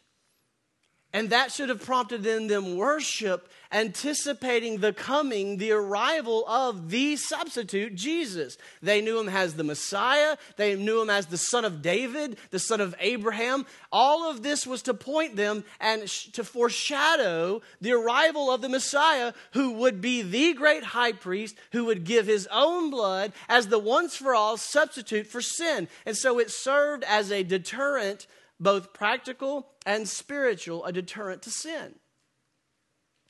And 1.14 1.30
that 1.30 1.54
should 1.54 1.70
have 1.70 1.86
prompted 1.86 2.26
in 2.26 2.48
them 2.48 2.76
worship, 2.76 3.50
anticipating 3.72 4.80
the 4.80 4.92
coming, 4.92 5.56
the 5.56 5.72
arrival 5.72 6.46
of 6.48 6.90
the 6.90 7.16
substitute, 7.16 7.96
Jesus. 7.96 8.58
They 8.82 9.00
knew 9.00 9.18
him 9.18 9.30
as 9.30 9.54
the 9.54 9.64
Messiah. 9.64 10.36
They 10.58 10.76
knew 10.76 11.02
him 11.02 11.10
as 11.10 11.28
the 11.28 11.38
son 11.38 11.64
of 11.64 11.82
David, 11.82 12.38
the 12.52 12.60
son 12.60 12.82
of 12.82 12.94
Abraham. 13.00 13.66
All 13.90 14.30
of 14.30 14.44
this 14.44 14.68
was 14.68 14.82
to 14.84 14.94
point 14.94 15.38
them 15.38 15.64
and 15.80 16.06
to 16.34 16.44
foreshadow 16.44 17.62
the 17.80 17.94
arrival 17.94 18.52
of 18.52 18.62
the 18.62 18.70
Messiah, 18.70 19.32
who 19.54 19.72
would 19.74 20.02
be 20.02 20.22
the 20.22 20.54
great 20.54 20.84
high 20.84 21.14
priest, 21.14 21.56
who 21.72 21.86
would 21.86 22.04
give 22.04 22.28
his 22.28 22.50
own 22.52 22.90
blood 22.90 23.32
as 23.48 23.68
the 23.68 23.80
once 23.80 24.18
for 24.18 24.36
all 24.36 24.58
substitute 24.58 25.26
for 25.26 25.42
sin. 25.42 25.88
And 26.06 26.18
so 26.18 26.38
it 26.38 26.52
served 26.52 27.06
as 27.06 27.32
a 27.32 27.44
deterrent 27.44 28.28
both 28.60 28.94
practical 28.94 29.68
and 29.86 30.08
spiritual, 30.08 30.86
a 30.86 30.92
deterrent 30.92 31.42
to 31.44 31.50
sin. 31.50 31.96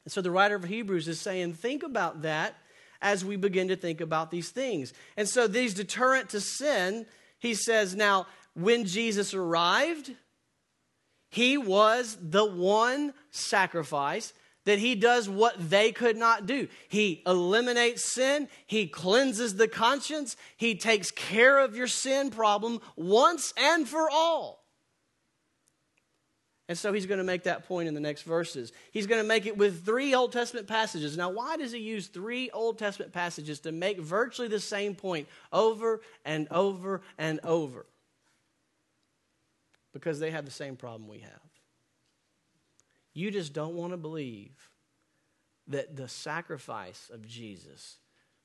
And 0.05 0.12
so 0.12 0.22
the 0.22 0.31
writer 0.31 0.55
of 0.55 0.63
Hebrews 0.63 1.07
is 1.07 1.19
saying, 1.19 1.53
think 1.53 1.84
about 1.84 2.22
that 2.22 2.55
as 3.01 3.25
we 3.25 3.36
begin 3.36 3.67
to 3.67 3.75
think 3.75 4.01
about 4.01 4.31
these 4.31 4.50
things. 4.50 4.93
And 5.17 5.27
so 5.27 5.48
these 5.48 5.74
deterrent 5.74 6.29
to 6.29 6.39
sin, 6.39 7.05
he 7.39 7.53
says, 7.53 7.96
now, 7.96 8.27
when 8.53 8.86
Jesus 8.86 9.34
arrived, 9.34 10.12
he 11.29 11.57
was 11.57 12.17
the 12.22 12.46
one 12.46 13.13
sacrifice 13.31 14.34
that 14.65 14.79
he 14.79 14.96
does 14.96 15.29
what 15.29 15.69
they 15.69 15.91
could 15.91 16.17
not 16.17 16.46
do. 16.46 16.67
He 16.89 17.22
eliminates 17.25 18.03
sin, 18.03 18.50
he 18.65 18.88
cleanses 18.88 19.55
the 19.55 19.67
conscience, 19.67 20.36
he 20.57 20.75
takes 20.75 21.12
care 21.12 21.60
of 21.60 21.75
your 21.75 21.88
sin 21.88 22.31
problem 22.31 22.81
once 22.96 23.53
and 23.57 23.88
for 23.88 24.10
all. 24.10 24.65
And 26.69 26.77
so 26.77 26.91
he's 26.91 27.05
going 27.05 27.19
to 27.19 27.24
make 27.24 27.43
that 27.43 27.65
point 27.65 27.88
in 27.88 27.93
the 27.93 28.01
next 28.01 28.24
verses. 28.24 28.74
He's 28.91 29.07
going 29.07 29.21
to 29.21 29.27
make 29.27 29.45
it 29.45 29.57
with 29.57 29.86
three 29.86 30.13
Old 30.13 30.33
Testament 30.33 30.67
passages. 30.67 31.15
Now, 31.15 31.29
why 31.29 31.55
does 31.55 31.71
he 31.71 31.79
use 31.79 32.07
three 32.07 32.50
Old 32.51 32.77
Testament 32.77 33.13
passages 33.13 33.62
to 33.62 33.71
make 33.71 34.00
virtually 34.00 34.50
the 34.50 34.59
same 34.59 34.93
point 34.93 35.29
over 35.53 36.01
and 36.25 36.47
over 36.51 37.01
and 37.17 37.39
over? 37.43 37.86
Because 39.93 40.19
they 40.19 40.31
have 40.31 40.43
the 40.43 40.51
same 40.51 40.75
problem 40.75 41.09
we 41.09 41.19
have. 41.19 41.31
You 43.13 43.31
just 43.31 43.53
don't 43.53 43.75
want 43.75 43.93
to 43.93 43.97
believe 43.97 44.69
that 45.69 45.95
the 45.95 46.09
sacrifice 46.09 47.09
of 47.13 47.25
Jesus 47.25 47.97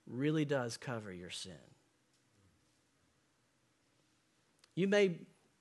really 0.06 0.44
does 0.44 0.76
cover 0.76 1.12
your 1.12 1.30
sin. 1.30 1.52
You 4.74 4.88
may, 4.88 5.16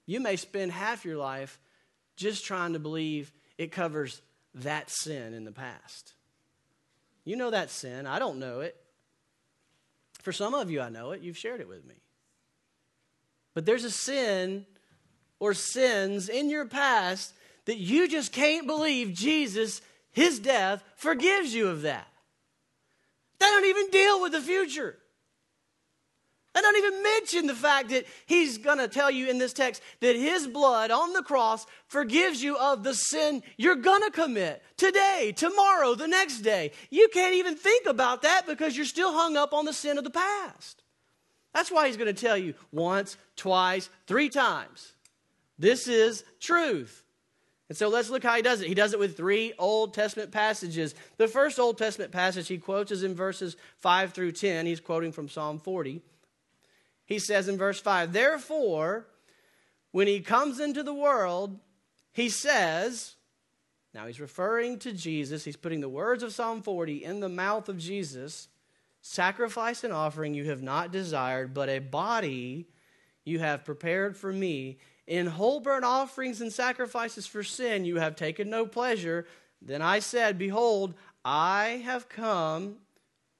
you 0.06 0.20
may 0.20 0.36
spend 0.36 0.72
half 0.72 1.03
your 1.03 1.18
life 1.18 1.60
just 2.15 2.46
trying 2.46 2.74
to 2.74 2.80
believe 2.80 3.32
it 3.58 3.72
covers 3.72 4.22
that 4.56 4.89
sin 4.89 5.34
in 5.34 5.44
the 5.44 5.51
past. 5.51 6.13
You 7.24 7.36
know 7.36 7.51
that 7.51 7.70
sin. 7.70 8.06
I 8.08 8.20
don't 8.20 8.39
know 8.39 8.62
it. 8.62 8.75
For 10.22 10.32
some 10.32 10.53
of 10.53 10.70
you, 10.70 10.82
I 10.82 10.89
know 10.89 11.12
it. 11.12 11.22
You've 11.22 11.38
shared 11.38 11.62
it 11.62 11.68
with 11.68 11.86
me. 11.86 11.96
But 13.53 13.65
there's 13.65 13.84
a 13.84 13.91
sin 13.91 14.65
or 15.39 15.53
sins 15.53 16.30
in 16.30 16.50
your 16.50 16.65
past 16.65 17.34
that 17.65 17.77
you 17.77 18.08
just 18.08 18.32
can't 18.32 18.68
believe 18.68 19.13
Jesus, 19.13 19.82
his 20.12 20.39
death, 20.39 20.84
forgives 20.96 21.53
you 21.53 21.68
of 21.68 21.84
that. 21.84 22.08
They 23.39 23.46
don't 23.48 23.65
even 23.65 23.89
deal 23.89 24.22
with 24.22 24.32
the 24.34 24.41
future. 24.41 24.98
I 26.53 26.62
don't 26.62 26.77
even 26.77 27.03
mention 27.03 27.48
the 27.48 27.55
fact 27.55 27.89
that 27.89 28.05
he's 28.25 28.58
going 28.58 28.79
to 28.79 28.89
tell 28.89 29.10
you 29.10 29.29
in 29.29 29.38
this 29.38 29.53
text 29.53 29.81
that 30.01 30.17
his 30.17 30.48
blood 30.48 30.91
on 30.91 31.13
the 31.13 31.24
cross 31.24 31.65
forgives 31.88 32.43
you 32.43 32.58
of 32.58 32.84
the 32.84 32.93
sin 32.93 33.41
you're 33.55 33.75
going 33.75 34.01
to 34.01 34.12
commit 34.12 34.62
today, 34.75 35.34
tomorrow, 35.36 35.96
the 35.96 36.10
next 36.10 36.39
day. 36.41 36.72
You 36.89 37.08
can't 37.13 37.36
even 37.36 37.55
think 37.55 37.86
about 37.86 38.24
that 38.24 38.46
because 38.48 38.75
you're 38.75 38.86
still 38.86 39.13
hung 39.13 39.38
up 39.38 39.53
on 39.53 39.63
the 39.63 39.72
sin 39.72 39.98
of 39.98 40.03
the 40.03 40.10
past. 40.10 40.84
That's 41.53 41.72
why 41.72 41.88
he's 41.88 41.98
going 41.98 42.13
to 42.13 42.22
tell 42.22 42.38
you 42.38 42.53
once, 42.72 43.15
twice, 43.38 43.89
three 44.05 44.29
times. 44.29 44.93
This 45.58 45.88
is 45.88 46.25
truth. 46.41 47.03
And 47.70 47.77
so 47.77 47.88
let's 47.88 48.10
look 48.10 48.24
how 48.24 48.36
he 48.36 48.41
does 48.41 48.60
it. 48.60 48.67
He 48.67 48.74
does 48.74 48.91
it 48.91 49.00
with 49.00 49.15
three 49.15 49.53
Old 49.58 49.93
Testament 49.93 50.31
passages. 50.34 50.96
The 51.15 51.29
first 51.29 51.60
Old 51.60 51.77
Testament 51.77 52.12
passage 52.12 52.50
he 52.50 52.58
quotes 52.58 52.91
is 52.91 53.03
in 53.03 53.15
verses 53.15 53.55
5 53.77 54.12
through 54.12 54.34
10. 54.34 54.65
He's 54.65 54.81
quoting 54.81 55.13
from 55.13 55.29
Psalm 55.29 55.58
40 55.58 56.01
he 57.12 57.20
says 57.20 57.48
in 57.48 57.58
verse 57.58 57.80
5 57.80 58.13
Therefore, 58.13 59.08
when 59.91 60.08
he 60.08 60.20
comes 60.20 60.60
into 60.60 60.84
the 60.84 60.94
world, 60.94 61.60
he 62.13 62.30
says, 62.30 63.15
now 63.94 64.08
he's 64.08 64.22
referring 64.22 64.80
to 64.80 64.94
Jesus. 64.94 65.44
He's 65.44 65.58
putting 65.58 65.82
the 65.82 65.89
words 65.89 66.24
of 66.24 66.34
Psalm 66.34 66.62
40 66.62 67.03
in 67.03 67.20
the 67.20 67.30
mouth 67.30 67.68
of 67.70 67.77
Jesus 67.77 68.48
Sacrifice 69.03 69.84
and 69.84 69.91
offering 69.91 70.36
you 70.36 70.46
have 70.46 70.62
not 70.62 70.91
desired, 70.91 71.56
but 71.56 71.70
a 71.70 71.80
body 71.80 72.68
you 73.25 73.39
have 73.39 73.65
prepared 73.65 74.15
for 74.15 74.32
me. 74.32 74.77
In 75.08 75.25
whole 75.25 75.60
burnt 75.60 75.84
offerings 75.84 76.39
and 76.39 76.53
sacrifices 76.53 77.25
for 77.25 77.41
sin 77.41 77.84
you 77.84 77.98
have 77.98 78.15
taken 78.15 78.48
no 78.48 78.68
pleasure. 78.68 79.25
Then 79.60 79.82
I 79.82 80.00
said, 80.00 80.38
Behold, 80.38 80.94
I 81.25 81.82
have 81.84 82.10
come 82.10 82.75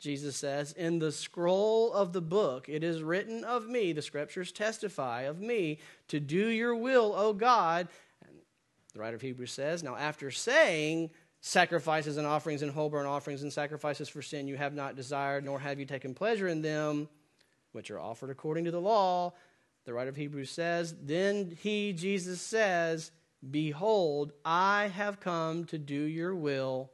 Jesus 0.02 0.36
says, 0.36 0.74
In 0.74 1.00
the 1.00 1.12
scroll 1.12 1.94
of 1.94 2.12
the 2.12 2.22
book, 2.22 2.68
it 2.68 2.84
is 2.84 3.04
written 3.04 3.44
of 3.44 3.68
me, 3.68 3.94
the 3.94 4.02
scriptures 4.02 4.52
testify 4.52 5.22
of 5.22 5.40
me, 5.40 5.80
to 6.10 6.20
do 6.20 6.48
your 6.48 6.76
will, 6.76 7.14
O 7.16 7.34
God. 7.34 7.88
And 8.28 8.36
the 8.94 9.00
writer 9.00 9.16
of 9.16 9.22
Hebrews 9.22 9.52
says, 9.52 9.84
Now, 9.84 9.96
after 9.96 10.32
saying, 10.32 11.12
Sacrifices 11.44 12.18
and 12.18 12.28
offerings 12.28 12.62
and 12.62 12.72
whole 12.72 12.90
burnt 12.90 13.08
offerings 13.08 13.42
and 13.42 13.52
sacrifices 13.52 14.08
for 14.08 14.22
sin 14.22 14.48
you 14.48 14.58
have 14.58 14.76
not 14.76 14.96
desired, 14.96 15.44
nor 15.44 15.60
have 15.60 15.80
you 15.80 15.86
taken 15.86 16.14
pleasure 16.14 16.48
in 16.48 16.62
them, 16.62 17.10
which 17.72 17.90
are 17.90 18.00
offered 18.00 18.30
according 18.30 18.66
to 18.66 18.72
the 18.72 18.82
law, 18.82 19.34
the 19.86 19.94
writer 19.94 20.10
of 20.10 20.16
Hebrews 20.16 20.52
says, 20.52 20.96
Then 21.02 21.58
he, 21.62 21.94
Jesus, 21.94 22.42
says, 22.42 23.12
Behold, 23.50 24.34
I 24.46 24.92
have 24.94 25.20
come 25.20 25.66
to 25.66 25.78
do 25.78 25.96
your 25.96 26.36
will. 26.36 26.92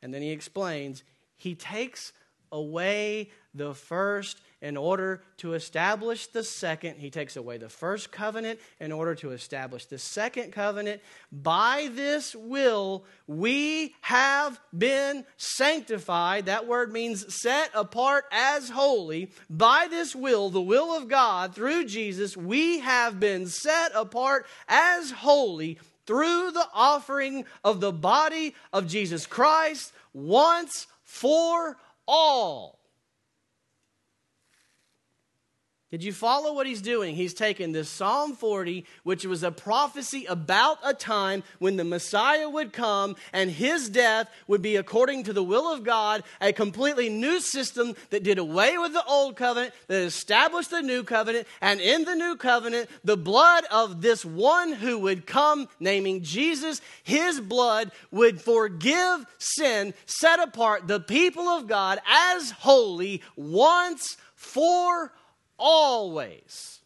And 0.00 0.14
then 0.14 0.22
he 0.22 0.30
explains, 0.30 1.02
he 1.40 1.54
takes 1.54 2.12
away 2.52 3.30
the 3.54 3.74
first 3.74 4.40
in 4.62 4.76
order 4.76 5.22
to 5.38 5.54
establish 5.54 6.26
the 6.26 6.44
second. 6.44 6.96
He 6.98 7.10
takes 7.10 7.36
away 7.36 7.56
the 7.56 7.70
first 7.70 8.12
covenant 8.12 8.60
in 8.78 8.92
order 8.92 9.14
to 9.16 9.30
establish 9.30 9.86
the 9.86 9.98
second 9.98 10.52
covenant. 10.52 11.00
By 11.32 11.88
this 11.92 12.34
will, 12.34 13.04
we 13.26 13.94
have 14.02 14.60
been 14.76 15.24
sanctified. 15.38 16.46
That 16.46 16.66
word 16.66 16.92
means 16.92 17.42
set 17.42 17.70
apart 17.74 18.26
as 18.30 18.68
holy. 18.68 19.30
By 19.48 19.86
this 19.88 20.14
will, 20.14 20.50
the 20.50 20.60
will 20.60 20.94
of 20.94 21.08
God 21.08 21.54
through 21.54 21.86
Jesus, 21.86 22.36
we 22.36 22.80
have 22.80 23.18
been 23.18 23.46
set 23.46 23.92
apart 23.94 24.46
as 24.68 25.10
holy 25.10 25.78
through 26.06 26.50
the 26.50 26.66
offering 26.74 27.44
of 27.64 27.80
the 27.80 27.92
body 27.92 28.54
of 28.72 28.88
Jesus 28.88 29.26
Christ 29.26 29.92
once 30.12 30.86
for 31.10 31.76
all. 32.06 32.79
Did 35.90 36.04
you 36.04 36.12
follow 36.12 36.54
what 36.54 36.68
he's 36.68 36.82
doing? 36.82 37.16
He's 37.16 37.34
taken 37.34 37.72
this 37.72 37.88
Psalm 37.88 38.36
40, 38.36 38.86
which 39.02 39.26
was 39.26 39.42
a 39.42 39.50
prophecy 39.50 40.24
about 40.26 40.78
a 40.84 40.94
time 40.94 41.42
when 41.58 41.76
the 41.76 41.82
Messiah 41.82 42.48
would 42.48 42.72
come 42.72 43.16
and 43.32 43.50
his 43.50 43.88
death 43.88 44.30
would 44.46 44.62
be 44.62 44.76
according 44.76 45.24
to 45.24 45.32
the 45.32 45.42
will 45.42 45.72
of 45.72 45.82
God, 45.82 46.22
a 46.40 46.52
completely 46.52 47.08
new 47.08 47.40
system 47.40 47.96
that 48.10 48.22
did 48.22 48.38
away 48.38 48.78
with 48.78 48.92
the 48.92 49.04
old 49.04 49.34
covenant, 49.34 49.74
that 49.88 50.02
established 50.02 50.70
the 50.70 50.80
new 50.80 51.02
covenant, 51.02 51.48
and 51.60 51.80
in 51.80 52.04
the 52.04 52.14
new 52.14 52.36
covenant, 52.36 52.88
the 53.02 53.16
blood 53.16 53.64
of 53.72 54.00
this 54.00 54.24
one 54.24 54.72
who 54.72 54.96
would 55.00 55.26
come, 55.26 55.68
naming 55.80 56.22
Jesus, 56.22 56.80
his 57.02 57.40
blood 57.40 57.90
would 58.12 58.40
forgive 58.40 59.26
sin, 59.38 59.92
set 60.06 60.38
apart 60.38 60.86
the 60.86 61.00
people 61.00 61.48
of 61.48 61.66
God 61.66 61.98
as 62.08 62.52
holy 62.52 63.22
once 63.34 64.16
for 64.36 65.12
always. 65.60 66.80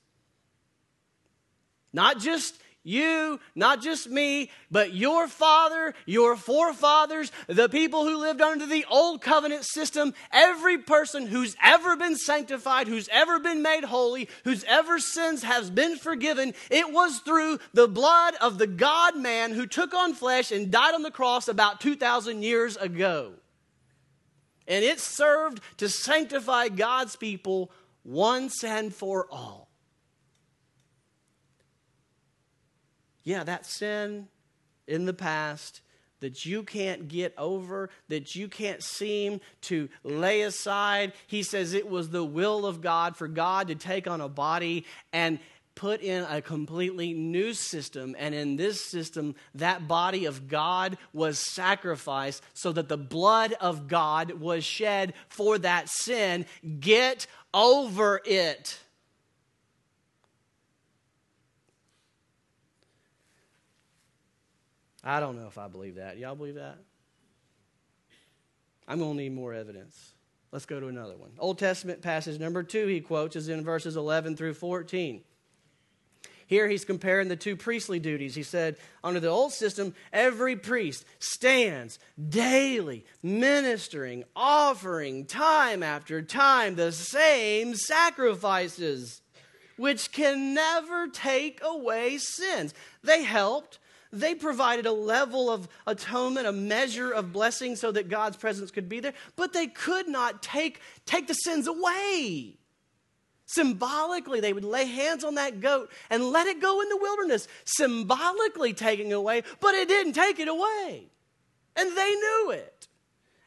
Not 1.93 2.19
just 2.19 2.59
you, 2.87 3.41
not 3.55 3.81
just 3.81 4.11
me, 4.11 4.51
but 4.71 4.93
your 4.93 5.27
father, 5.27 5.95
your 6.05 6.37
forefathers, 6.37 7.33
the 7.47 7.69
people 7.71 8.05
who 8.05 8.19
lived 8.19 8.43
under 8.43 8.67
the 8.67 8.85
old 8.91 9.23
covenant 9.23 9.65
system, 9.65 10.13
every 10.31 10.77
person 10.77 11.27
who's 11.27 11.57
ever 11.63 11.97
been 11.97 12.15
sanctified, 12.15 12.87
who's 12.87 13.09
ever 13.11 13.41
been 13.41 13.63
made 13.63 13.85
holy, 13.85 14.29
whose 14.45 14.65
ever 14.65 14.99
sins 14.99 15.43
has 15.43 15.71
been 15.71 15.97
forgiven, 15.97 16.53
it 16.71 16.93
was 16.93 17.21
through 17.21 17.59
the 17.73 17.89
blood 17.89 18.35
of 18.43 18.59
the 18.59 18.67
God 18.67 19.17
man 19.17 19.53
who 19.53 19.67
took 19.67 19.95
on 19.95 20.13
flesh 20.13 20.53
and 20.53 20.71
died 20.71 20.95
on 20.95 21.03
the 21.03 21.11
cross 21.11 21.49
about 21.49 21.81
2,000 21.81 22.43
years 22.43 22.77
ago. 22.77 23.33
And 24.69 24.85
it 24.85 25.01
served 25.01 25.61
to 25.79 25.89
sanctify 25.89 26.69
God's 26.69 27.17
people 27.17 27.71
once 28.05 28.62
and 28.62 28.95
for 28.95 29.27
all. 29.31 29.69
Yeah, 33.23 33.45
that 33.45 33.64
sin 33.64 34.29
in 34.87 35.07
the 35.07 35.14
past 35.14 35.81
that 36.21 36.47
you 36.47 36.62
can't 36.62 37.09
get 37.09 37.35
over, 37.37 37.90
that 38.09 38.35
you 38.35 38.49
can't 38.49 38.83
seem 38.83 39.40
to 39.61 39.88
lay 40.03 40.43
aside. 40.43 41.12
He 41.27 41.43
says 41.43 41.75
it 41.75 41.88
was 41.88 42.09
the 42.09 42.25
will 42.25 42.64
of 42.64 42.81
God 42.81 43.17
for 43.17 43.29
God 43.29 43.69
to 43.69 43.75
take 43.75 44.07
on 44.07 44.23
a 44.23 44.29
body 44.29 44.87
and 45.12 45.38
put 45.75 46.01
in 46.01 46.25
a 46.25 46.40
completely 46.40 47.12
new 47.12 47.53
system. 47.53 48.14
And 48.19 48.35
in 48.35 48.57
this 48.57 48.81
system, 48.81 49.35
that 49.55 49.88
body 49.88 50.25
of 50.25 50.49
God 50.49 50.97
was 51.12 51.38
sacrificed 51.38 52.43
so 52.55 52.73
that 52.73 52.88
the 52.88 52.97
blood 52.97 53.55
of 53.61 53.88
God 53.88 54.33
was 54.40 54.64
shed 54.64 55.14
for 55.29 55.59
that 55.59 55.88
sin. 55.88 56.47
Get 56.81 57.27
over 57.55 58.21
it. 58.25 58.79
I 65.03 65.21
don't 65.21 65.37
know 65.37 65.47
if 65.47 65.59
I 65.59 65.69
believe 65.69 65.97
that. 65.97 66.19
Y'all 66.19 66.35
believe 66.35 66.57
that? 66.57 66.79
I'm 68.88 68.99
going 68.99 69.17
to 69.17 69.23
need 69.23 69.35
more 69.35 69.55
evidence. 69.55 70.12
Let's 70.51 70.67
go 70.67 70.81
to 70.81 70.88
another 70.88 71.17
one. 71.17 71.31
Old 71.38 71.59
Testament 71.59 72.01
passage 72.01 72.38
number 72.38 72.62
two 72.62 72.87
he 72.87 73.01
quotes 73.01 73.37
is 73.37 73.49
in 73.49 73.64
verses 73.64 73.97
11 73.97 74.37
through 74.37 74.55
14. 74.55 75.23
Here 76.47 76.69
he's 76.69 76.85
comparing 76.85 77.29
the 77.29 77.37
two 77.37 77.57
priestly 77.57 77.99
duties. 77.99 78.35
He 78.35 78.43
said, 78.43 78.77
under 79.03 79.21
the 79.21 79.29
old 79.29 79.53
system, 79.53 79.95
every 80.13 80.57
priest 80.57 81.05
stands 81.19 81.99
daily 82.29 83.05
ministering, 83.23 84.25
offering 84.37 85.27
time 85.27 85.83
after 85.83 86.21
time 86.23 86.75
the 86.75 86.93
same 86.93 87.75
sacrifices, 87.75 89.23
which 89.77 90.13
can 90.13 90.55
never 90.55 91.09
take 91.09 91.61
away 91.63 92.19
sins. 92.19 92.75
They 93.03 93.23
helped. 93.23 93.79
They 94.13 94.37
provided 94.37 94.87
a 94.87 94.93
level 94.93 95.51
of 95.51 95.69
atonement, 95.89 96.47
a 96.47 96.53
measure 96.53 97.11
of 97.11 97.33
blessing 97.33 97.75
so 97.75 97.91
that 97.91 98.09
God's 98.09 98.37
presence 98.37 98.71
could 98.71 98.89
be 98.89 99.01
there, 99.01 99.15
but 99.35 99.53
they 99.53 99.67
could 99.67 100.07
not 100.07 100.41
take, 100.41 100.81
take 101.05 101.27
the 101.27 101.35
sins 101.35 101.67
away. 101.67 102.59
Symbolically, 103.47 104.41
they 104.41 104.53
would 104.53 104.65
lay 104.65 104.87
hands 104.87 105.23
on 105.23 105.35
that 105.35 105.61
goat 105.61 105.91
and 106.09 106.31
let 106.31 106.47
it 106.47 106.61
go 106.63 106.81
in 106.81 106.89
the 106.89 106.97
wilderness, 106.97 107.47
symbolically 107.65 108.73
taking 108.73 109.13
away, 109.13 109.43
but 109.61 109.75
it 109.75 109.89
didn't 109.89 110.15
take 110.15 110.39
it 110.39 110.49
away. 110.49 111.09
And 111.77 111.97
they 111.97 112.15
knew 112.15 112.51
it. 112.53 112.89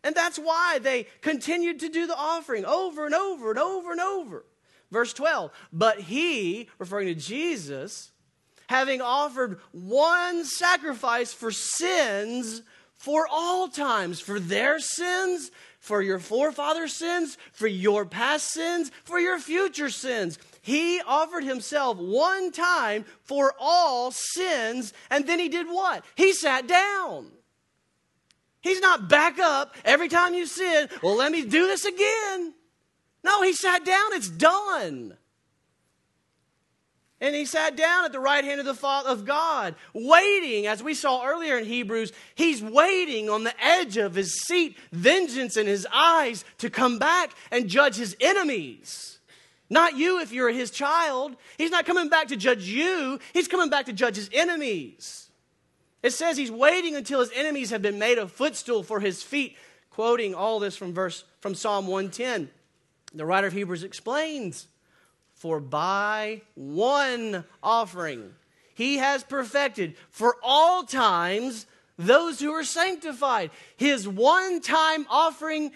And 0.04 0.16
that's 0.16 0.38
why 0.38 0.80
they 0.82 1.08
continued 1.22 1.80
to 1.80 1.90
do 1.90 2.06
the 2.06 2.16
offering 2.16 2.66
over 2.66 3.06
and 3.06 3.16
over 3.16 3.50
and 3.50 3.60
over 3.60 3.92
and 3.92 4.00
over. 4.00 4.46
Verse 4.92 5.12
12, 5.14 5.52
but 5.74 6.00
he, 6.00 6.70
referring 6.78 7.08
to 7.08 7.16
Jesus, 7.16 8.12
having 8.70 9.02
offered 9.02 9.60
one 9.72 10.46
sacrifice 10.46 11.34
for 11.34 11.52
sins 11.52 12.62
for 12.94 13.28
all 13.30 13.68
times, 13.68 14.20
for 14.20 14.40
their 14.40 14.80
sins 14.80 15.52
for 15.88 16.02
your 16.02 16.20
forefathers' 16.20 16.94
sins, 16.94 17.38
for 17.54 17.66
your 17.66 18.06
past 18.06 18.52
sins, 18.52 18.92
for 19.06 19.20
your 19.20 19.40
future 19.40 19.90
sins. 19.90 20.38
He 20.62 21.00
offered 21.02 21.46
himself 21.46 21.98
one 21.98 22.52
time 22.52 23.06
for 23.24 23.54
all 23.58 24.12
sins, 24.12 24.94
and 25.10 25.26
then 25.26 25.40
he 25.40 25.48
did 25.48 25.68
what? 25.68 26.04
He 26.16 26.34
sat 26.34 26.68
down. 26.68 27.32
He's 28.60 28.82
not 28.82 29.08
back 29.08 29.40
up 29.40 29.76
every 29.86 30.10
time 30.10 30.34
you 30.34 30.46
sin. 30.46 30.90
Well, 31.02 31.16
let 31.16 31.32
me 31.32 31.44
do 31.44 31.68
this 31.68 31.86
again. 31.86 32.54
No, 33.24 33.42
he 33.42 33.54
sat 33.54 33.86
down. 33.86 34.12
It's 34.12 34.30
done. 34.30 35.18
And 37.20 37.34
he 37.34 37.46
sat 37.46 37.76
down 37.76 38.06
at 38.06 38.12
the 38.12 38.20
right 38.20 38.44
hand 38.44 38.60
of 38.60 38.66
the 38.66 38.76
Father 38.76 39.10
of 39.10 39.26
God, 39.26 39.74
waiting, 39.94 40.68
as 40.68 40.84
we 40.84 40.94
saw 40.94 41.26
earlier 41.26 41.58
in 41.58 41.66
Hebrews, 41.66 42.12
he's 42.36 42.62
waiting 42.62 43.28
on 43.28 43.44
the 43.44 43.64
edge 43.64 43.98
of 43.98 44.14
his 44.14 44.40
seat, 44.42 44.78
vengeance 44.92 45.58
in 45.58 45.66
his 45.66 45.88
eyes 45.92 46.46
to 46.60 46.70
come 46.70 47.00
back 47.00 47.32
and 47.52 47.68
judge 47.68 47.96
his 47.96 48.16
enemies. 48.22 49.18
Not 49.70 49.98
you 49.98 50.22
if 50.22 50.32
you're 50.32 50.52
his 50.52 50.70
child. 50.70 51.36
He's 51.58 51.72
not 51.72 51.86
coming 51.86 52.08
back 52.08 52.28
to 52.28 52.38
judge 52.38 52.64
you, 52.64 53.20
he's 53.34 53.48
coming 53.48 53.70
back 53.70 53.88
to 53.88 53.94
judge 53.94 54.16
his 54.16 54.30
enemies. 54.32 55.30
It 56.04 56.12
says 56.12 56.38
he's 56.38 56.52
waiting 56.52 56.96
until 56.96 57.20
his 57.20 57.32
enemies 57.36 57.72
have 57.72 57.82
been 57.82 57.98
made 57.98 58.20
a 58.20 58.28
footstool 58.28 58.84
for 58.84 59.00
his 59.00 59.24
feet, 59.24 59.58
quoting 59.90 60.36
all 60.36 60.60
this 60.60 60.78
from 60.78 60.94
verse 60.94 61.24
from 61.42 61.56
Psalm 61.56 61.88
110. 61.88 62.50
The 63.16 63.26
writer 63.26 63.48
of 63.48 63.54
Hebrews 63.54 63.84
explains 63.84 64.68
for 65.38 65.60
by 65.60 66.42
one 66.56 67.46
offering 67.64 68.34
he 68.78 68.98
has 68.98 69.24
perfected 69.24 69.96
for 70.12 70.36
all 70.44 70.84
times 70.84 71.66
those 71.98 72.40
who 72.40 72.52
are 72.52 72.64
sanctified. 72.64 73.50
His 73.76 74.08
one 74.08 74.62
time 74.62 75.08
offering 75.10 75.72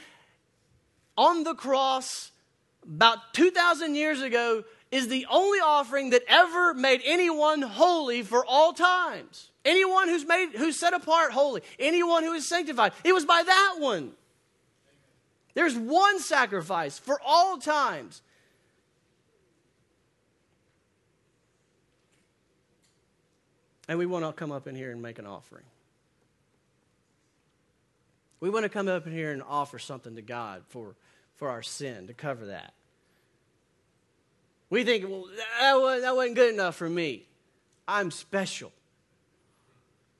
on 1.17 1.43
the 1.43 1.55
cross 1.55 2.31
about 2.83 3.33
2,000 3.33 3.95
years 3.95 4.21
ago 4.21 4.63
is 4.91 5.07
the 5.07 5.25
only 5.31 5.57
offering 5.57 6.11
that 6.11 6.21
ever 6.27 6.75
made 6.75 7.01
anyone 7.03 7.63
holy 7.63 8.21
for 8.21 8.45
all 8.45 8.71
times. 8.71 9.49
Anyone 9.65 10.07
who's 10.07 10.25
made 10.27 10.49
who's 10.55 10.79
set 10.79 10.93
apart 10.93 11.31
holy, 11.31 11.63
anyone 11.79 12.21
who 12.23 12.33
is 12.33 12.47
sanctified. 12.47 12.93
It 13.03 13.13
was 13.13 13.25
by 13.25 13.41
that 13.41 13.77
one. 13.79 14.11
There's 15.55 15.75
one 15.75 16.19
sacrifice 16.19 16.99
for 16.99 17.19
all 17.25 17.57
times. 17.57 18.21
And 23.91 23.99
we 23.99 24.05
want 24.05 24.23
to 24.23 24.31
come 24.31 24.53
up 24.53 24.67
in 24.67 24.75
here 24.75 24.89
and 24.89 25.01
make 25.01 25.19
an 25.19 25.25
offering. 25.25 25.65
We 28.39 28.49
want 28.49 28.63
to 28.63 28.69
come 28.69 28.87
up 28.87 29.05
in 29.05 29.11
here 29.11 29.33
and 29.33 29.43
offer 29.43 29.79
something 29.79 30.15
to 30.15 30.21
God 30.21 30.63
for, 30.69 30.95
for 31.35 31.49
our 31.49 31.61
sin, 31.61 32.07
to 32.07 32.13
cover 32.13 32.45
that. 32.45 32.71
We 34.69 34.85
think, 34.85 35.09
well, 35.09 35.25
that 35.59 35.73
wasn't, 35.75 36.03
that 36.03 36.15
wasn't 36.15 36.35
good 36.35 36.53
enough 36.53 36.77
for 36.77 36.89
me. 36.89 37.25
I'm 37.85 38.11
special. 38.11 38.71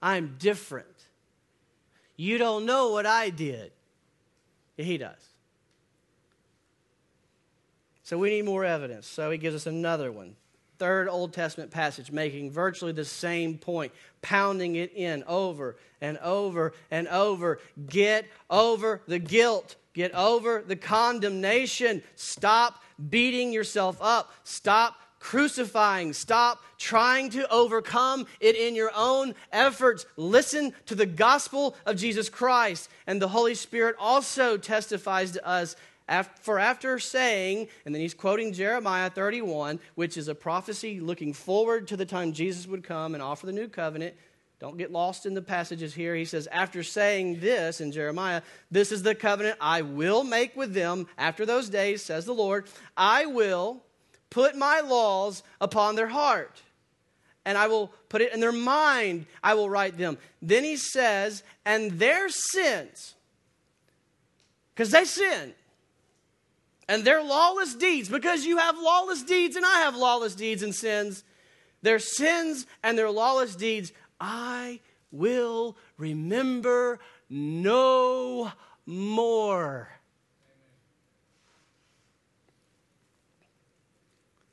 I'm 0.02 0.36
different. 0.38 0.88
You 2.18 2.38
don't 2.38 2.66
know 2.66 2.92
what 2.92 3.06
I 3.06 3.30
did. 3.30 3.72
He 4.76 4.98
does. 4.98 5.30
So 8.04 8.18
we 8.18 8.32
need 8.32 8.44
more 8.44 8.66
evidence. 8.66 9.08
So 9.08 9.32
he 9.32 9.38
gives 9.38 9.56
us 9.56 9.66
another 9.66 10.12
one 10.12 10.36
third 10.82 11.08
Old 11.08 11.32
Testament 11.32 11.70
passage, 11.70 12.12
making 12.12 12.50
virtually 12.50 12.92
the 12.92 13.06
same 13.06 13.60
point, 13.60 13.92
pounding 14.24 14.78
it 14.78 14.92
in 14.96 15.24
over 15.28 15.78
and 16.02 16.18
over 16.18 16.74
and 16.90 17.08
over. 17.08 17.60
Get 17.88 18.26
over 18.50 19.04
the 19.08 19.20
guilt, 19.20 19.76
get 19.94 20.12
over 20.16 20.64
the 20.66 20.76
condemnation. 20.76 22.02
Stop 22.16 22.82
beating 23.12 23.54
yourself 23.54 24.00
up. 24.02 24.34
Stop 24.44 24.96
crucifying. 25.20 26.14
Stop 26.14 26.64
trying 26.80 27.30
to 27.30 27.48
overcome 27.52 28.26
it 28.40 28.56
in 28.56 28.74
your 28.74 28.90
own 28.96 29.36
efforts. 29.52 30.08
Listen 30.18 30.74
to 30.88 30.96
the 30.96 31.06
gospel 31.06 31.76
of 31.86 31.96
Jesus 31.96 32.28
Christ. 32.28 32.90
And 33.06 33.22
the 33.22 33.28
Holy 33.28 33.54
Spirit 33.54 33.96
also 34.00 34.58
testifies 34.58 35.30
to 35.34 35.48
us 35.48 35.76
for 36.42 36.60
after 36.60 37.00
saying, 37.00 37.68
and 37.86 37.96
then 37.96 38.02
he's 38.02 38.14
quoting 38.14 38.54
Jeremiah 38.54 39.10
31, 39.10 39.80
which 39.96 40.18
is 40.18 40.28
a 40.28 40.36
prophecy 40.36 41.00
looking 41.00 41.34
forward 41.34 41.88
to 41.88 41.98
the 41.98 42.06
time 42.06 42.34
Jesus 42.34 42.68
would 42.68 42.84
come 42.84 43.14
and 43.14 43.24
offer 43.24 43.46
the 43.46 43.54
new 43.54 43.68
covenant. 43.68 44.16
Don't 44.60 44.78
get 44.78 44.92
lost 44.92 45.26
in 45.26 45.34
the 45.34 45.42
passages 45.42 45.94
here. 45.96 46.14
He 46.14 46.26
says, 46.26 46.48
after 46.52 46.84
saying 46.84 47.40
this 47.40 47.82
in 47.82 47.92
Jeremiah, 47.92 48.44
this 48.70 48.92
is 48.92 49.02
the 49.02 49.16
covenant 49.16 49.58
I 49.60 49.82
will 49.82 50.24
make 50.24 50.56
with 50.56 50.74
them 50.74 51.08
after 51.18 51.46
those 51.48 51.68
days, 51.70 52.04
says 52.04 52.26
the 52.26 52.34
Lord. 52.34 52.68
I 52.96 53.26
will 53.26 53.82
put 54.30 54.56
my 54.56 54.82
laws 54.82 55.42
upon 55.60 55.96
their 55.96 56.10
heart, 56.10 56.62
and 57.44 57.58
I 57.58 57.68
will 57.68 57.92
put 58.08 58.22
it 58.22 58.34
in 58.34 58.40
their 58.40 58.52
mind. 58.52 59.26
I 59.44 59.56
will 59.56 59.70
write 59.70 59.98
them. 59.98 60.20
Then 60.44 60.64
he 60.64 60.76
says, 60.76 61.42
and 61.66 61.94
their 61.94 62.30
sins, 62.30 63.16
because 64.76 64.92
they 64.92 65.06
sinned 65.06 65.54
and 66.88 67.06
their 67.06 67.24
lawless 67.24 67.76
deeds, 67.76 68.10
because 68.10 68.46
you 68.46 68.58
have 68.58 68.78
lawless 68.78 69.24
deeds 69.24 69.56
and 69.56 69.66
I 69.66 69.80
have 69.82 69.96
lawless 69.96 70.36
deeds 70.36 70.64
and 70.64 70.74
sins, 70.74 71.24
their 71.82 72.00
sins 72.00 72.68
and 72.84 72.98
their 72.98 73.10
lawless 73.10 73.56
deeds, 73.56 73.92
I 74.20 74.80
will 75.12 75.78
remember 75.98 77.00
no 77.30 78.52
more. 78.86 79.90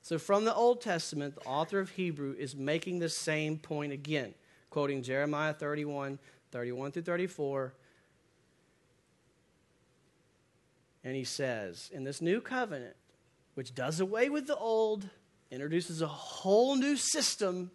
So, 0.02 0.18
from 0.18 0.46
the 0.46 0.54
Old 0.54 0.80
Testament, 0.80 1.34
the 1.34 1.42
author 1.42 1.80
of 1.80 1.90
Hebrew 1.90 2.34
is 2.38 2.56
making 2.56 2.98
the 2.98 3.10
same 3.10 3.58
point 3.58 3.92
again, 3.92 4.32
quoting 4.70 5.02
Jeremiah 5.02 5.52
31 5.52 6.18
31 6.50 6.92
through 6.92 7.02
34 7.02 7.74
And 11.04 11.14
he 11.14 11.24
says, 11.24 11.90
in 11.92 12.04
this 12.04 12.20
new 12.20 12.40
covenant, 12.40 12.96
which 13.54 13.74
does 13.74 14.00
away 14.00 14.28
with 14.28 14.46
the 14.46 14.56
old, 14.56 15.08
introduces 15.50 16.02
a 16.02 16.06
whole 16.06 16.76
new 16.76 16.96
system. 16.96 17.70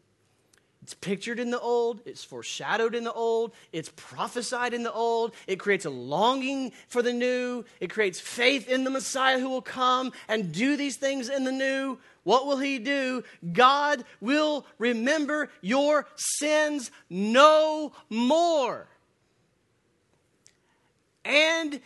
It's 0.81 0.93
pictured 0.93 1.39
in 1.39 1.49
the 1.49 1.59
old, 1.59 2.01
it's 2.05 2.25
foreshadowed 2.25 2.93
in 2.93 3.05
the 3.05 3.13
old, 3.13 3.53
it's 3.71 3.89
prophesied 3.95 4.73
in 4.73 4.83
the 4.83 4.91
old, 4.91 5.33
it 5.47 5.57
creates 5.57 5.85
a 5.85 5.89
longing 5.89 6.73
for 6.89 7.01
the 7.01 7.13
new, 7.13 7.63
it 7.79 7.89
creates 7.89 8.19
faith 8.19 8.67
in 8.67 8.83
the 8.83 8.89
Messiah 8.89 9.39
who 9.39 9.49
will 9.49 9.61
come 9.61 10.11
and 10.27 10.51
do 10.51 10.75
these 10.75 10.97
things 10.97 11.29
in 11.29 11.45
the 11.45 11.53
new. 11.53 11.99
What 12.23 12.45
will 12.47 12.57
he 12.57 12.79
do? 12.79 13.23
God 13.53 14.03
will 14.19 14.65
remember 14.77 15.49
your 15.61 16.05
sins 16.15 16.91
no 17.09 17.93
more. 18.09 18.87
And 21.25 21.79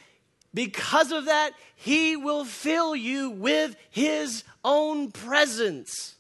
because 0.58 1.12
of 1.12 1.26
that, 1.26 1.52
He 1.76 2.18
will 2.18 2.44
fill 2.44 2.96
you 2.96 3.30
with 3.30 3.76
His 3.92 4.44
own 4.66 5.12
presence. 5.12 6.16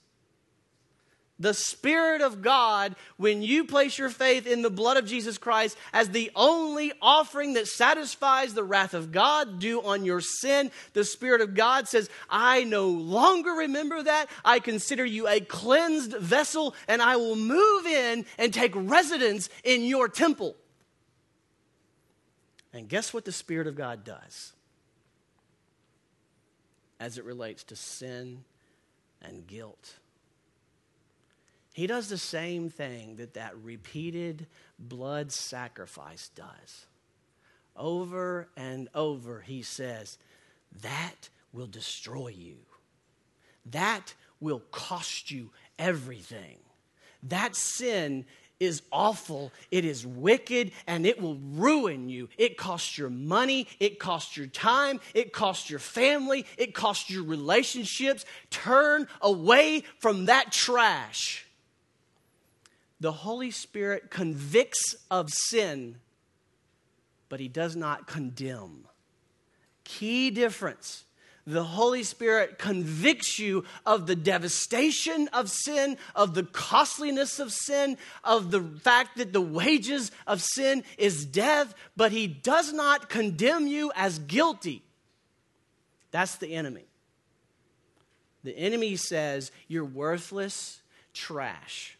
The 1.39 1.55
Spirit 1.55 2.21
of 2.21 2.43
God, 2.43 2.95
when 3.17 3.41
you 3.41 3.63
place 3.63 3.97
your 3.97 4.11
faith 4.11 4.45
in 4.45 4.61
the 4.61 4.69
blood 4.69 4.95
of 4.95 5.07
Jesus 5.07 5.39
Christ 5.39 5.75
as 5.91 6.09
the 6.09 6.29
only 6.35 6.93
offering 7.01 7.53
that 7.53 7.67
satisfies 7.67 8.53
the 8.53 8.63
wrath 8.63 8.93
of 8.93 9.11
God 9.11 9.57
due 9.57 9.81
on 9.81 10.05
your 10.05 10.21
sin, 10.21 10.69
the 10.93 11.03
Spirit 11.03 11.41
of 11.41 11.55
God 11.55 11.87
says, 11.87 12.07
I 12.29 12.63
no 12.63 12.89
longer 12.89 13.53
remember 13.53 14.03
that. 14.03 14.27
I 14.45 14.59
consider 14.59 15.03
you 15.03 15.27
a 15.27 15.39
cleansed 15.39 16.13
vessel, 16.13 16.75
and 16.87 17.01
I 17.01 17.15
will 17.15 17.35
move 17.35 17.87
in 17.87 18.23
and 18.37 18.53
take 18.53 18.73
residence 18.75 19.49
in 19.63 19.83
your 19.83 20.07
temple. 20.07 20.55
And 22.77 22.87
guess 22.87 23.11
what 23.13 23.25
the 23.25 23.31
Spirit 23.31 23.65
of 23.65 23.75
God 23.75 24.03
does 24.03 24.53
as 26.99 27.17
it 27.17 27.25
relates 27.25 27.63
to 27.65 27.75
sin 27.75 28.43
and 29.21 29.47
guilt? 29.47 29.95
He 31.73 31.87
does 31.87 32.07
the 32.07 32.19
same 32.19 32.69
thing 32.69 33.15
that 33.15 33.33
that 33.33 33.57
repeated 33.57 34.45
blood 34.77 35.31
sacrifice 35.31 36.29
does. 36.35 36.85
Over 37.75 38.47
and 38.55 38.89
over, 38.93 39.41
he 39.41 39.63
says, 39.63 40.19
That 40.81 41.29
will 41.53 41.67
destroy 41.67 42.29
you. 42.29 42.57
that 43.65 44.13
will 44.39 44.61
cost 44.71 45.31
you 45.31 45.49
everything. 45.79 46.57
That 47.23 47.55
sin 47.55 48.25
is 48.59 48.81
awful, 48.91 49.51
it 49.71 49.85
is 49.85 50.05
wicked, 50.05 50.71
and 50.87 51.05
it 51.05 51.21
will 51.21 51.35
ruin 51.35 52.09
you. 52.09 52.29
It 52.37 52.57
costs 52.57 52.97
your 52.97 53.09
money, 53.09 53.67
it 53.79 53.99
costs 53.99 54.35
your 54.35 54.47
time, 54.47 54.99
it 55.13 55.33
costs 55.33 55.69
your 55.69 55.79
family, 55.79 56.45
it 56.57 56.73
costs 56.73 57.09
your 57.09 57.23
relationships. 57.23 58.25
Turn 58.49 59.07
away 59.21 59.83
from 59.99 60.25
that 60.25 60.51
trash. 60.51 61.45
The 62.99 63.11
Holy 63.11 63.51
Spirit 63.51 64.09
convicts 64.09 64.95
of 65.11 65.31
sin, 65.31 65.97
but 67.29 67.39
He 67.39 67.47
does 67.47 67.75
not 67.75 68.07
condemn. 68.07 68.85
Key 69.83 70.31
difference 70.31 71.05
the 71.47 71.63
Holy 71.63 72.03
Spirit 72.03 72.59
convicts 72.59 73.39
you 73.39 73.63
of 73.85 74.05
the 74.05 74.17
devastation 74.17 75.29
of 75.31 75.49
sin, 75.49 75.97
of 76.13 76.33
the 76.33 76.43
costliness 76.43 77.39
of 77.39 77.53
sin, 77.53 77.97
of 78.21 78.51
the 78.51 78.61
fact 78.61 79.17
that 79.17 79.31
the 79.31 79.39
wages 79.39 80.11
of 80.27 80.41
sin 80.41 80.83
is 80.97 81.25
death, 81.25 81.73
but 81.95 82.11
He 82.11 82.27
does 82.27 82.73
not 82.73 83.07
condemn 83.07 83.65
you 83.65 83.93
as 83.95 84.19
guilty. 84.19 84.83
That's 86.11 86.35
the 86.35 86.53
enemy. 86.53 86.83
The 88.43 88.57
enemy 88.57 88.97
says 88.97 89.53
you're 89.69 89.85
worthless 89.85 90.81
trash. 91.13 91.97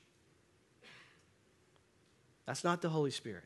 That's 2.45 2.65
not 2.65 2.81
the 2.81 2.89
Holy 2.89 3.11
Spirit. 3.11 3.45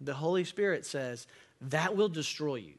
The 0.00 0.14
Holy 0.14 0.44
Spirit 0.44 0.86
says 0.86 1.26
that 1.60 1.94
will 1.94 2.08
destroy 2.08 2.56
you. 2.56 2.74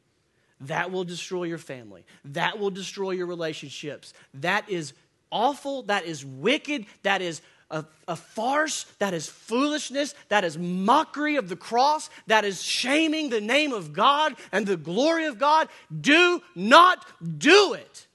That 0.61 0.91
will 0.91 1.03
destroy 1.03 1.43
your 1.43 1.57
family. 1.57 2.05
That 2.25 2.59
will 2.59 2.71
destroy 2.71 3.11
your 3.11 3.27
relationships. 3.27 4.13
That 4.35 4.69
is 4.69 4.93
awful. 5.31 5.83
That 5.83 6.05
is 6.05 6.25
wicked. 6.25 6.85
That 7.03 7.21
is 7.21 7.41
a, 7.69 7.85
a, 8.07 8.15
farce. 8.15 8.85
That 8.99 9.13
is 9.13 9.27
foolishness. 9.27 10.15
That 10.29 10.43
is 10.43 10.57
mockery 10.57 11.35
of 11.35 11.49
the 11.49 11.55
cross. 11.55 12.09
That 12.27 12.45
is 12.45 12.63
shaming 12.63 13.29
the 13.29 13.41
name 13.41 13.73
of 13.73 13.93
God 13.93 14.35
and 14.51 14.65
the 14.65 14.77
glory 14.77 15.25
of 15.25 15.37
God. 15.37 15.69
Do 16.01 16.41
not 16.55 17.05
do 17.37 17.73
it. 17.73 18.07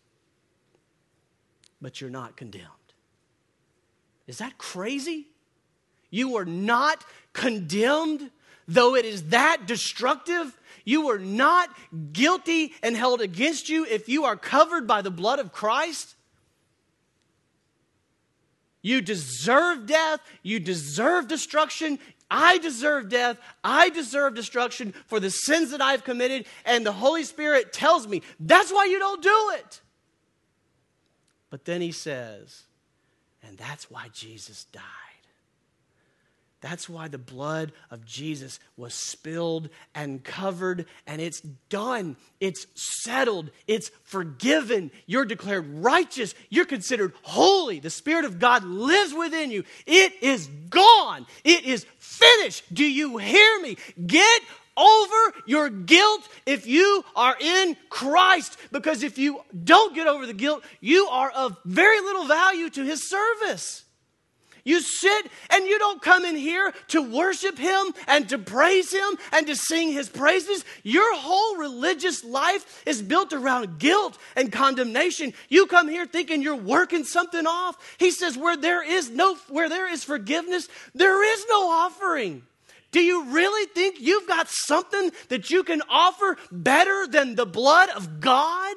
But 1.81 2.01
you're 2.01 2.11
not 2.11 2.37
condemned. 2.37 2.67
Is 4.27 4.39
that 4.39 4.57
crazy? 4.59 5.27
You 6.11 6.37
are 6.37 6.45
not 6.45 7.05
condemned, 7.33 8.31
though 8.75 8.95
it 8.95 9.05
is 9.05 9.25
that 9.29 9.67
destructive. 9.67 10.59
You 10.85 11.11
are 11.11 11.19
not 11.19 11.69
guilty 12.13 12.73
and 12.83 12.97
held 12.97 13.21
against 13.21 13.69
you 13.69 13.85
if 13.85 14.09
you 14.09 14.25
are 14.25 14.37
covered 14.37 14.87
by 14.87 15.03
the 15.03 15.11
blood 15.11 15.39
of 15.39 15.53
Christ. 15.53 16.17
You 18.81 19.01
deserve 19.01 19.87
death. 19.87 20.21
You 20.43 20.59
deserve 20.59 21.29
destruction. 21.29 22.01
I 22.29 22.59
deserve 22.59 23.09
death. 23.09 23.39
I 23.63 23.91
deserve 23.91 24.35
destruction 24.35 24.93
for 25.07 25.21
the 25.21 25.31
sins 25.31 25.71
that 25.71 25.81
I've 25.81 26.03
committed. 26.03 26.47
And 26.65 26.85
the 26.85 26.93
Holy 26.93 27.23
Spirit 27.23 27.73
tells 27.73 28.09
me 28.09 28.23
that's 28.41 28.73
why 28.73 28.87
you 28.87 28.99
don't 28.99 29.23
do 29.23 29.53
it. 29.55 29.81
But 31.51 31.65
then 31.65 31.81
he 31.81 31.93
says, 31.93 32.63
and 33.43 33.57
that's 33.57 33.91
why 33.91 34.09
Jesus 34.13 34.65
died. 34.65 34.83
That's 36.63 36.89
why 36.89 37.09
the 37.09 37.19
blood 37.19 37.73
of 37.91 38.07
Jesus 38.07 38.61
was 38.77 38.95
spilled 38.95 39.69
and 39.97 40.23
covered, 40.23 40.87
and 41.09 41.21
it's 41.21 41.41
done. 41.69 42.17
It's 42.39 42.69
settled. 42.75 43.51
It's 43.67 43.91
forgiven. 44.05 44.93
You're 45.07 45.25
declared 45.25 45.67
righteous. 45.83 46.37
You're 46.51 46.65
considered 46.65 47.15
holy. 47.23 47.81
The 47.81 47.91
Spirit 47.91 48.25
of 48.25 48.39
God 48.39 48.63
lives 48.63 49.13
within 49.13 49.51
you. 49.51 49.65
It 49.87 50.15
is 50.23 50.47
gone. 50.71 51.27
It 51.43 51.65
is 51.65 51.85
finished. 51.99 52.73
Do 52.73 52.85
you 52.85 53.17
hear 53.19 53.61
me? 53.61 53.77
Get 54.07 54.43
over 54.77 55.35
your 55.47 55.69
guilt 55.69 56.29
if 56.47 56.69
you 56.69 57.05
are 57.17 57.37
in 57.41 57.77
Christ. 57.89 58.57
Because 58.71 59.03
if 59.03 59.19
you 59.19 59.41
don't 59.65 59.97
get 59.97 60.07
over 60.07 60.27
the 60.27 60.33
guilt, 60.33 60.63
you 60.81 61.09
are 61.09 61.31
of 61.31 61.57
very 61.65 62.01
little 62.01 62.27
value 62.27 62.71
to 62.71 62.85
His 62.85 63.09
service. 63.09 63.85
You 64.65 64.81
sit 64.81 65.27
and 65.51 65.67
you 65.67 65.79
don't 65.79 66.01
come 66.01 66.25
in 66.25 66.37
here 66.37 66.73
to 66.89 67.03
worship 67.03 67.59
Him 67.59 67.93
and 68.07 68.29
to 68.29 68.39
praise 68.39 68.93
Him 68.93 69.19
and 69.33 69.47
to 69.49 69.57
sing 69.57 69.93
His 69.93 70.09
praises. 70.09 70.65
Your 70.83 71.17
whole 71.17 71.57
religious 71.57 72.25
life 72.25 72.83
is 72.87 73.03
built 73.03 73.33
around 73.33 73.79
guilt 73.79 74.19
and 74.37 74.53
condemnation. 74.53 75.35
You 75.49 75.67
come 75.67 75.89
here 75.89 76.07
thinking 76.07 76.43
you're 76.43 76.55
working 76.55 77.05
something 77.05 77.47
off. 77.47 77.77
He 77.99 78.11
says, 78.11 78.37
where 78.37 78.57
there 78.57 78.89
is 78.89 79.11
no, 79.11 79.37
where 79.49 79.69
there 79.69 79.91
is 79.91 80.05
forgiveness, 80.05 80.69
there 80.95 81.25
is 81.35 81.45
no 81.49 81.69
offering. 81.69 82.43
Do 82.93 83.01
you 83.01 83.25
really 83.31 83.67
think 83.69 84.01
you've 84.01 84.29
got 84.29 84.49
something 84.49 85.11
that 85.29 85.51
you 85.51 85.65
can 85.65 85.83
offer 85.89 86.37
better 86.53 87.07
than 87.07 87.35
the 87.35 87.47
blood 87.47 87.89
of 87.89 88.21
God? 88.21 88.77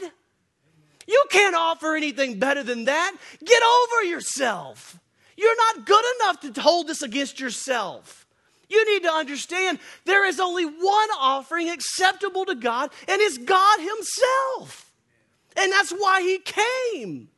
You 1.06 1.24
can't 1.30 1.56
offer 1.56 1.96
anything 1.96 2.40
better 2.40 2.64
than 2.64 2.86
that. 2.86 3.16
Get 3.44 3.62
over 3.62 4.04
yourself. 4.06 4.98
You're 5.38 5.58
not 5.58 5.86
good 5.86 6.06
enough 6.20 6.54
to 6.54 6.62
hold 6.62 6.88
this 6.88 7.02
against 7.02 7.40
yourself. 7.40 8.26
You 8.70 8.94
need 8.94 9.04
to 9.04 9.12
understand 9.12 9.80
there 10.06 10.26
is 10.26 10.40
only 10.40 10.66
one 10.66 11.10
offering 11.20 11.70
acceptable 11.70 12.46
to 12.46 12.56
God, 12.56 12.90
and 13.08 13.22
it's 13.22 13.38
God 13.38 13.80
Himself. 13.80 14.92
And 15.58 15.72
that's 15.72 15.92
why 15.92 16.22
He 16.22 16.40
came. 16.40 17.30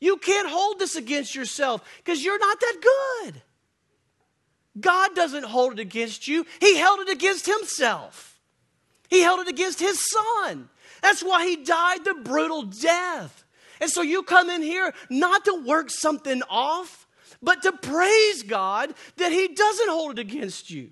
You 0.00 0.16
can't 0.18 0.48
hold 0.48 0.78
this 0.78 0.96
against 0.96 1.34
yourself 1.34 1.82
because 1.98 2.24
you're 2.24 2.38
not 2.38 2.60
that 2.60 2.76
good. 3.22 3.42
God 4.78 5.14
doesn't 5.14 5.44
hold 5.44 5.74
it 5.74 5.78
against 5.78 6.28
you, 6.28 6.46
He 6.60 6.76
held 6.76 7.00
it 7.00 7.08
against 7.08 7.46
Himself. 7.46 8.38
He 9.08 9.20
held 9.20 9.40
it 9.40 9.48
against 9.48 9.80
His 9.80 10.04
Son. 10.10 10.68
That's 11.02 11.22
why 11.22 11.46
He 11.46 11.56
died 11.56 12.04
the 12.04 12.14
brutal 12.14 12.62
death. 12.62 13.44
And 13.80 13.90
so 13.90 14.02
you 14.02 14.22
come 14.22 14.48
in 14.50 14.62
here 14.62 14.92
not 15.10 15.44
to 15.44 15.62
work 15.66 15.90
something 15.90 16.42
off, 16.48 17.05
but 17.42 17.62
to 17.62 17.72
praise 17.72 18.42
God 18.42 18.94
that 19.16 19.32
He 19.32 19.48
doesn't 19.48 19.88
hold 19.90 20.18
it 20.18 20.22
against 20.22 20.70
you. 20.70 20.90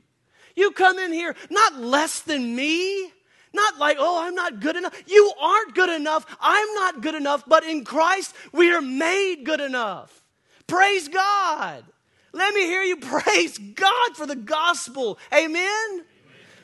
You 0.56 0.70
come 0.70 0.98
in 0.98 1.12
here 1.12 1.34
not 1.50 1.80
less 1.80 2.20
than 2.20 2.54
me, 2.54 3.10
not 3.52 3.78
like, 3.78 3.96
oh, 3.98 4.22
I'm 4.22 4.34
not 4.34 4.60
good 4.60 4.76
enough. 4.76 4.94
You 5.06 5.32
aren't 5.40 5.74
good 5.74 5.90
enough. 5.90 6.26
I'm 6.40 6.74
not 6.74 7.00
good 7.00 7.14
enough, 7.14 7.44
but 7.46 7.64
in 7.64 7.84
Christ, 7.84 8.34
we 8.52 8.72
are 8.72 8.82
made 8.82 9.44
good 9.44 9.60
enough. 9.60 10.22
Praise 10.66 11.08
God. 11.08 11.84
Let 12.32 12.52
me 12.54 12.62
hear 12.62 12.82
you 12.82 12.96
praise 12.98 13.58
God 13.58 14.16
for 14.16 14.26
the 14.26 14.36
gospel. 14.36 15.18
Amen. 15.32 16.04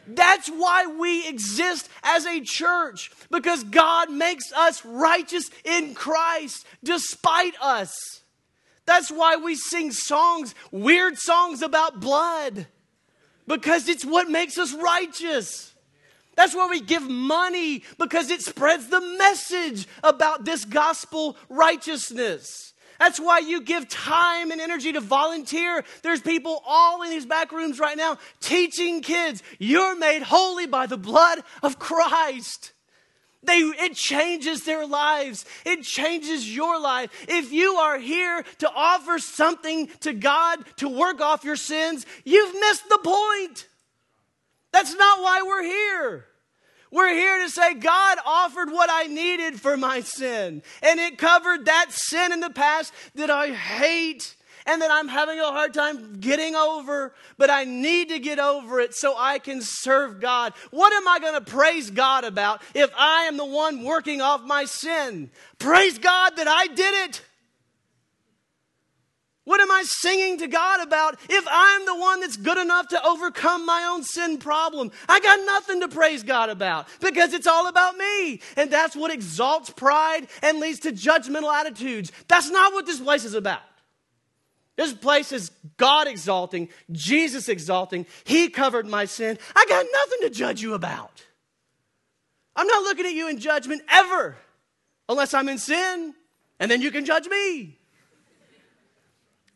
That's 0.06 0.48
why 0.48 0.86
we 0.86 1.28
exist 1.28 1.88
as 2.02 2.26
a 2.26 2.40
church, 2.40 3.12
because 3.30 3.62
God 3.62 4.10
makes 4.10 4.52
us 4.52 4.84
righteous 4.84 5.50
in 5.64 5.94
Christ 5.94 6.66
despite 6.82 7.54
us. 7.60 8.22
That's 8.90 9.08
why 9.08 9.36
we 9.36 9.54
sing 9.54 9.92
songs, 9.92 10.52
weird 10.72 11.16
songs 11.16 11.62
about 11.62 12.00
blood, 12.00 12.66
because 13.46 13.88
it's 13.88 14.04
what 14.04 14.28
makes 14.28 14.58
us 14.58 14.74
righteous. 14.74 15.72
That's 16.34 16.56
why 16.56 16.66
we 16.68 16.80
give 16.80 17.08
money, 17.08 17.84
because 17.98 18.30
it 18.30 18.42
spreads 18.42 18.88
the 18.88 19.00
message 19.00 19.86
about 20.02 20.44
this 20.44 20.64
gospel 20.64 21.36
righteousness. 21.48 22.74
That's 22.98 23.20
why 23.20 23.38
you 23.38 23.62
give 23.62 23.88
time 23.88 24.50
and 24.50 24.60
energy 24.60 24.90
to 24.94 25.00
volunteer. 25.00 25.84
There's 26.02 26.20
people 26.20 26.60
all 26.66 27.02
in 27.02 27.10
these 27.10 27.26
back 27.26 27.52
rooms 27.52 27.78
right 27.78 27.96
now 27.96 28.18
teaching 28.40 29.02
kids, 29.02 29.40
you're 29.60 29.96
made 29.96 30.22
holy 30.22 30.66
by 30.66 30.86
the 30.86 30.98
blood 30.98 31.44
of 31.62 31.78
Christ. 31.78 32.72
They, 33.42 33.58
it 33.58 33.94
changes 33.94 34.64
their 34.64 34.86
lives. 34.86 35.46
It 35.64 35.82
changes 35.82 36.54
your 36.54 36.78
life. 36.80 37.10
If 37.28 37.52
you 37.52 37.74
are 37.76 37.98
here 37.98 38.44
to 38.58 38.70
offer 38.70 39.18
something 39.18 39.88
to 40.00 40.12
God 40.12 40.58
to 40.76 40.88
work 40.88 41.20
off 41.20 41.44
your 41.44 41.56
sins, 41.56 42.04
you've 42.24 42.54
missed 42.54 42.88
the 42.88 42.98
point. 42.98 43.66
That's 44.72 44.94
not 44.94 45.22
why 45.22 45.42
we're 45.42 45.62
here. 45.62 46.26
We're 46.92 47.14
here 47.14 47.44
to 47.44 47.50
say 47.50 47.74
God 47.74 48.18
offered 48.26 48.70
what 48.70 48.90
I 48.92 49.04
needed 49.04 49.60
for 49.60 49.76
my 49.76 50.00
sin, 50.00 50.62
and 50.82 50.98
it 50.98 51.18
covered 51.18 51.66
that 51.66 51.92
sin 51.92 52.32
in 52.32 52.40
the 52.40 52.50
past 52.50 52.92
that 53.14 53.30
I 53.30 53.52
hate 53.52 54.34
and 54.70 54.82
that 54.82 54.90
I'm 54.92 55.08
having 55.08 55.40
a 55.40 55.46
hard 55.46 55.74
time 55.74 56.20
getting 56.20 56.54
over, 56.54 57.12
but 57.36 57.50
I 57.50 57.64
need 57.64 58.10
to 58.10 58.20
get 58.20 58.38
over 58.38 58.78
it 58.78 58.94
so 58.94 59.16
I 59.18 59.40
can 59.40 59.62
serve 59.62 60.20
God. 60.20 60.52
What 60.70 60.92
am 60.92 61.08
I 61.08 61.18
going 61.18 61.34
to 61.34 61.40
praise 61.40 61.90
God 61.90 62.22
about 62.22 62.62
if 62.72 62.88
I 62.96 63.24
am 63.24 63.36
the 63.36 63.44
one 63.44 63.82
working 63.82 64.20
off 64.20 64.44
my 64.44 64.66
sin? 64.66 65.32
Praise 65.58 65.98
God 65.98 66.36
that 66.36 66.46
I 66.46 66.68
did 66.68 67.08
it. 67.08 67.22
What 69.44 69.60
am 69.60 69.72
I 69.72 69.82
singing 69.84 70.38
to 70.38 70.46
God 70.46 70.86
about 70.86 71.18
if 71.28 71.44
I'm 71.50 71.84
the 71.84 71.96
one 71.96 72.20
that's 72.20 72.36
good 72.36 72.58
enough 72.58 72.86
to 72.88 73.04
overcome 73.04 73.66
my 73.66 73.82
own 73.90 74.04
sin 74.04 74.38
problem? 74.38 74.92
I 75.08 75.18
got 75.18 75.44
nothing 75.44 75.80
to 75.80 75.88
praise 75.88 76.22
God 76.22 76.48
about 76.50 76.86
because 77.00 77.32
it's 77.32 77.48
all 77.48 77.66
about 77.66 77.96
me. 77.96 78.40
And 78.56 78.70
that's 78.70 78.94
what 78.94 79.12
exalts 79.12 79.70
pride 79.70 80.28
and 80.42 80.60
leads 80.60 80.78
to 80.80 80.92
judgmental 80.92 81.52
attitudes. 81.52 82.12
That's 82.28 82.50
not 82.50 82.72
what 82.72 82.86
this 82.86 83.00
place 83.00 83.24
is 83.24 83.34
about. 83.34 83.62
This 84.80 84.94
place 84.94 85.30
is 85.30 85.50
God 85.76 86.08
exalting, 86.08 86.70
Jesus 86.90 87.50
exalting. 87.50 88.06
He 88.24 88.48
covered 88.48 88.86
my 88.86 89.04
sin. 89.04 89.38
I 89.54 89.66
got 89.68 89.84
nothing 89.92 90.18
to 90.22 90.30
judge 90.30 90.62
you 90.62 90.72
about. 90.72 91.22
I'm 92.56 92.66
not 92.66 92.84
looking 92.84 93.04
at 93.04 93.12
you 93.12 93.28
in 93.28 93.38
judgment 93.38 93.82
ever, 93.90 94.38
unless 95.06 95.34
I'm 95.34 95.50
in 95.50 95.58
sin, 95.58 96.14
and 96.58 96.70
then 96.70 96.80
you 96.80 96.90
can 96.90 97.04
judge 97.04 97.28
me. 97.28 97.76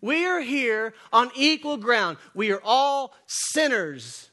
We 0.02 0.26
are 0.26 0.42
here 0.42 0.92
on 1.10 1.30
equal 1.34 1.78
ground. 1.78 2.18
We 2.34 2.52
are 2.52 2.60
all 2.62 3.14
sinners. 3.24 4.28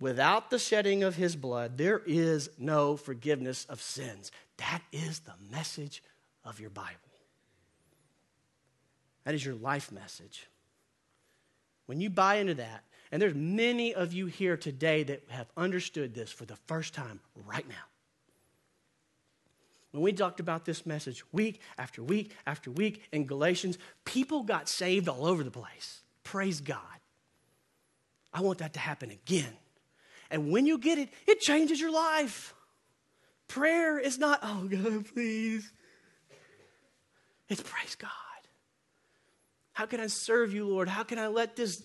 Without 0.00 0.48
the 0.48 0.58
shedding 0.58 1.02
of 1.02 1.16
his 1.16 1.36
blood, 1.36 1.76
there 1.76 2.00
is 2.06 2.48
no 2.56 2.96
forgiveness 2.96 3.66
of 3.66 3.82
sins. 3.82 4.32
That 4.56 4.80
is 4.90 5.18
the 5.18 5.34
message 5.50 6.02
of 6.46 6.60
your 6.60 6.70
Bible. 6.70 7.07
That 9.28 9.34
is 9.34 9.44
your 9.44 9.56
life 9.56 9.92
message. 9.92 10.46
When 11.84 12.00
you 12.00 12.08
buy 12.08 12.36
into 12.36 12.54
that, 12.54 12.84
and 13.12 13.20
there's 13.20 13.34
many 13.34 13.92
of 13.94 14.14
you 14.14 14.24
here 14.24 14.56
today 14.56 15.02
that 15.02 15.22
have 15.28 15.48
understood 15.54 16.14
this 16.14 16.32
for 16.32 16.46
the 16.46 16.56
first 16.56 16.94
time 16.94 17.20
right 17.46 17.68
now. 17.68 17.74
When 19.90 20.02
we 20.02 20.14
talked 20.14 20.40
about 20.40 20.64
this 20.64 20.86
message 20.86 21.22
week 21.30 21.60
after 21.76 22.02
week 22.02 22.34
after 22.46 22.70
week 22.70 23.02
in 23.12 23.26
Galatians, 23.26 23.76
people 24.06 24.44
got 24.44 24.66
saved 24.66 25.10
all 25.10 25.26
over 25.26 25.44
the 25.44 25.50
place. 25.50 26.00
Praise 26.24 26.62
God. 26.62 26.80
I 28.32 28.40
want 28.40 28.60
that 28.60 28.72
to 28.72 28.80
happen 28.80 29.10
again. 29.10 29.52
And 30.30 30.50
when 30.50 30.64
you 30.64 30.78
get 30.78 30.96
it, 30.96 31.10
it 31.26 31.40
changes 31.40 31.78
your 31.78 31.92
life. 31.92 32.54
Prayer 33.46 33.98
is 33.98 34.16
not, 34.16 34.38
oh 34.42 34.66
God, 34.70 35.04
please. 35.12 35.70
It's 37.50 37.60
praise 37.62 37.94
God. 37.94 38.08
How 39.78 39.86
can 39.86 40.00
I 40.00 40.08
serve 40.08 40.52
you, 40.52 40.66
Lord? 40.66 40.88
How 40.88 41.04
can 41.04 41.20
I 41.20 41.28
let 41.28 41.54
this 41.54 41.84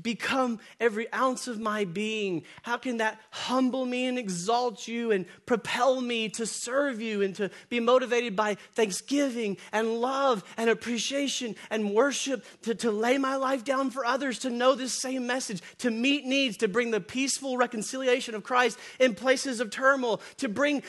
become 0.00 0.58
every 0.80 1.12
ounce 1.12 1.48
of 1.48 1.58
my 1.60 1.84
being? 1.84 2.44
How 2.62 2.76
can 2.76 2.98
that 2.98 3.20
humble 3.30 3.84
me 3.84 4.06
and 4.06 4.18
exalt 4.18 4.86
you 4.88 5.10
and 5.10 5.26
propel 5.46 6.00
me 6.00 6.28
to 6.30 6.46
serve 6.46 7.00
you 7.00 7.22
and 7.22 7.34
to 7.36 7.50
be 7.68 7.80
motivated 7.80 8.36
by 8.36 8.56
thanksgiving 8.74 9.56
and 9.72 10.00
love 10.00 10.44
and 10.56 10.70
appreciation 10.70 11.56
and 11.70 11.94
worship, 11.94 12.44
to, 12.62 12.74
to 12.76 12.90
lay 12.90 13.18
my 13.18 13.36
life 13.36 13.64
down 13.64 13.90
for 13.90 14.04
others, 14.04 14.38
to 14.40 14.50
know 14.50 14.74
this 14.74 14.92
same 14.92 15.26
message, 15.26 15.62
to 15.78 15.90
meet 15.90 16.24
needs, 16.24 16.56
to 16.58 16.68
bring 16.68 16.90
the 16.90 17.00
peaceful 17.00 17.56
reconciliation 17.56 18.34
of 18.34 18.42
Christ 18.42 18.78
in 18.98 19.14
places 19.14 19.60
of 19.60 19.70
turmoil, 19.70 20.20
to 20.38 20.48
bring, 20.48 20.82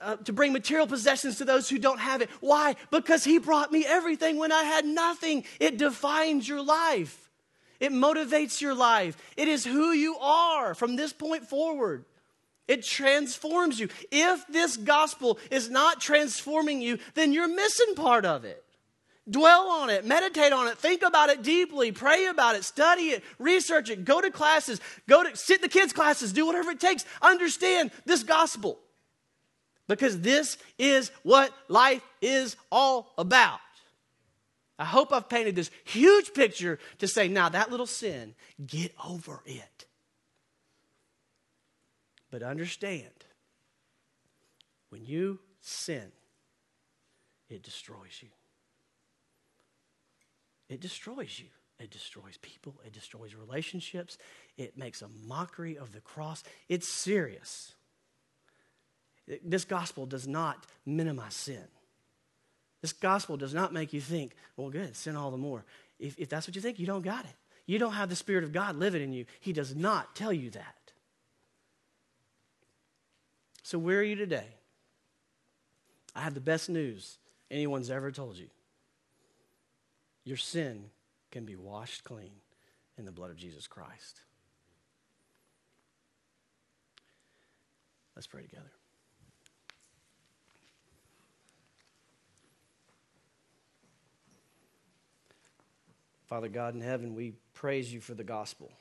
uh, 0.00 0.16
to 0.16 0.32
bring 0.32 0.52
material 0.52 0.86
possessions 0.86 1.38
to 1.38 1.44
those 1.44 1.68
who 1.68 1.78
don't 1.78 2.00
have 2.00 2.22
it? 2.22 2.30
Why? 2.40 2.76
Because 2.90 3.24
He 3.24 3.38
brought 3.38 3.72
me 3.72 3.84
everything 3.86 4.36
when 4.38 4.52
I 4.52 4.64
had 4.64 4.84
nothing. 4.84 5.44
It 5.60 5.78
defines 5.78 6.48
your 6.48 6.62
life. 6.62 7.23
It 7.84 7.92
motivates 7.92 8.62
your 8.62 8.74
life. 8.74 9.14
It 9.36 9.46
is 9.46 9.62
who 9.62 9.92
you 9.92 10.16
are 10.16 10.74
from 10.74 10.96
this 10.96 11.12
point 11.12 11.44
forward. 11.44 12.06
It 12.66 12.82
transforms 12.82 13.78
you. 13.78 13.90
If 14.10 14.46
this 14.46 14.78
gospel 14.78 15.38
is 15.50 15.68
not 15.68 16.00
transforming 16.00 16.80
you, 16.80 16.98
then 17.12 17.34
you're 17.34 17.46
missing 17.46 17.94
part 17.94 18.24
of 18.24 18.46
it. 18.46 18.64
Dwell 19.30 19.68
on 19.68 19.90
it, 19.90 20.06
meditate 20.06 20.50
on 20.50 20.66
it, 20.68 20.78
think 20.78 21.02
about 21.02 21.28
it 21.28 21.42
deeply, 21.42 21.92
pray 21.92 22.24
about 22.24 22.56
it, 22.56 22.64
study 22.64 23.10
it, 23.10 23.22
research 23.38 23.90
it, 23.90 24.06
go 24.06 24.22
to 24.22 24.30
classes, 24.30 24.80
go 25.06 25.22
to 25.22 25.36
sit 25.36 25.56
in 25.56 25.62
the 25.62 25.68
kids' 25.68 25.92
classes, 25.92 26.32
do 26.32 26.46
whatever 26.46 26.70
it 26.70 26.80
takes. 26.80 27.04
Understand 27.20 27.90
this 28.06 28.22
gospel. 28.22 28.78
Because 29.88 30.22
this 30.22 30.56
is 30.78 31.10
what 31.22 31.52
life 31.68 32.00
is 32.22 32.56
all 32.72 33.12
about. 33.18 33.60
I 34.78 34.84
hope 34.84 35.12
I've 35.12 35.28
painted 35.28 35.54
this 35.54 35.70
huge 35.84 36.34
picture 36.34 36.78
to 36.98 37.06
say, 37.06 37.28
now 37.28 37.48
that 37.48 37.70
little 37.70 37.86
sin, 37.86 38.34
get 38.66 38.92
over 39.04 39.42
it. 39.46 39.86
But 42.30 42.42
understand, 42.42 43.24
when 44.88 45.04
you 45.04 45.38
sin, 45.60 46.10
it 47.48 47.62
destroys 47.62 48.20
you. 48.20 48.30
It 50.68 50.80
destroys 50.80 51.38
you. 51.38 51.46
It 51.78 51.90
destroys 51.90 52.36
people. 52.38 52.74
It 52.84 52.92
destroys 52.92 53.34
relationships. 53.34 54.18
It 54.56 54.76
makes 54.76 55.02
a 55.02 55.08
mockery 55.26 55.76
of 55.78 55.92
the 55.92 56.00
cross. 56.00 56.42
It's 56.68 56.88
serious. 56.88 57.74
This 59.44 59.64
gospel 59.64 60.06
does 60.06 60.26
not 60.26 60.66
minimize 60.84 61.34
sin. 61.34 61.64
This 62.84 62.92
gospel 62.92 63.38
does 63.38 63.54
not 63.54 63.72
make 63.72 63.94
you 63.94 64.00
think, 64.02 64.32
well, 64.58 64.68
good, 64.68 64.94
sin 64.94 65.16
all 65.16 65.30
the 65.30 65.38
more. 65.38 65.64
If, 65.98 66.18
if 66.18 66.28
that's 66.28 66.46
what 66.46 66.54
you 66.54 66.60
think, 66.60 66.78
you 66.78 66.84
don't 66.84 67.00
got 67.00 67.24
it. 67.24 67.34
You 67.64 67.78
don't 67.78 67.94
have 67.94 68.10
the 68.10 68.14
Spirit 68.14 68.44
of 68.44 68.52
God 68.52 68.76
living 68.76 69.02
in 69.02 69.14
you. 69.14 69.24
He 69.40 69.54
does 69.54 69.74
not 69.74 70.14
tell 70.14 70.34
you 70.34 70.50
that. 70.50 70.92
So, 73.62 73.78
where 73.78 74.00
are 74.00 74.02
you 74.02 74.16
today? 74.16 74.48
I 76.14 76.20
have 76.20 76.34
the 76.34 76.42
best 76.42 76.68
news 76.68 77.16
anyone's 77.50 77.88
ever 77.88 78.12
told 78.12 78.36
you. 78.36 78.48
Your 80.24 80.36
sin 80.36 80.90
can 81.30 81.46
be 81.46 81.56
washed 81.56 82.04
clean 82.04 82.32
in 82.98 83.06
the 83.06 83.12
blood 83.12 83.30
of 83.30 83.38
Jesus 83.38 83.66
Christ. 83.66 84.20
Let's 88.14 88.26
pray 88.26 88.42
together. 88.42 88.72
Father 96.26 96.48
God 96.48 96.74
in 96.74 96.80
heaven, 96.80 97.14
we 97.14 97.34
praise 97.52 97.92
you 97.92 98.00
for 98.00 98.14
the 98.14 98.24
gospel. 98.24 98.72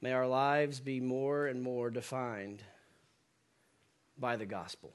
May 0.00 0.12
our 0.12 0.26
lives 0.26 0.80
be 0.80 0.98
more 0.98 1.46
and 1.46 1.62
more 1.62 1.88
defined 1.88 2.62
by 4.18 4.36
the 4.36 4.46
gospel. 4.46 4.92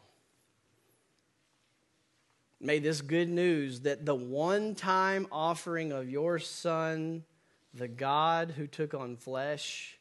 May 2.59 2.79
this 2.79 3.01
good 3.01 3.29
news 3.29 3.81
that 3.81 4.05
the 4.05 4.15
one 4.15 4.75
time 4.75 5.27
offering 5.31 5.93
of 5.93 6.09
your 6.09 6.39
Son, 6.39 7.23
the 7.73 7.87
God 7.87 8.51
who 8.57 8.67
took 8.67 8.93
on 8.93 9.15
flesh, 9.15 9.97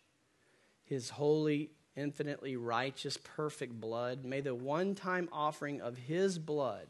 his 0.85 1.11
holy, 1.11 1.71
infinitely 1.95 2.57
righteous, 2.57 3.17
perfect 3.23 3.81
blood, 3.81 4.25
may 4.25 4.41
the 4.41 4.55
one 4.55 4.97
time 4.97 5.29
offering 5.33 5.81
of 5.81 5.97
his 5.97 6.39
blood 6.39 6.89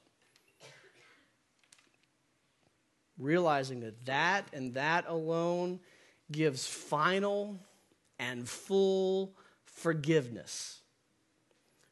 realizing 3.19 3.81
that 3.81 4.05
that 4.07 4.47
and 4.53 4.75
that 4.75 5.07
alone 5.09 5.81
gives 6.31 6.67
final 6.67 7.59
and 8.19 8.49
full 8.49 9.35
forgiveness 9.65 10.81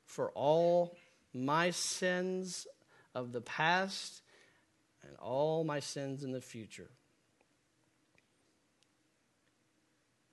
for 0.05 0.31
all 0.31 0.97
my 1.33 1.71
sins 1.71 2.67
of 3.15 3.33
the 3.33 3.41
past 3.41 4.23
and 5.03 5.17
all 5.19 5.65
my 5.65 5.81
sins 5.81 6.25
in 6.25 6.33
the 6.33 6.41
future. 6.41 6.91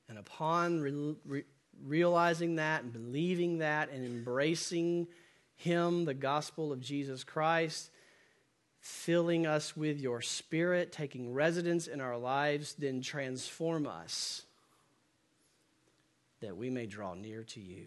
And 0.09 0.17
upon 0.17 0.81
re- 0.81 1.15
re- 1.25 1.43
realizing 1.85 2.55
that 2.55 2.83
and 2.83 2.91
believing 2.91 3.59
that 3.59 3.91
and 3.91 4.05
embracing 4.05 5.07
Him, 5.55 6.05
the 6.05 6.13
gospel 6.13 6.71
of 6.71 6.81
Jesus 6.81 7.23
Christ, 7.23 7.90
filling 8.81 9.45
us 9.45 9.77
with 9.77 9.99
your 9.99 10.21
spirit, 10.21 10.91
taking 10.91 11.33
residence 11.33 11.87
in 11.87 12.01
our 12.01 12.17
lives, 12.17 12.73
then 12.73 12.99
transform 12.99 13.85
us 13.85 14.43
that 16.41 16.57
we 16.57 16.71
may 16.71 16.87
draw 16.87 17.13
near 17.13 17.43
to 17.43 17.59
you. 17.59 17.85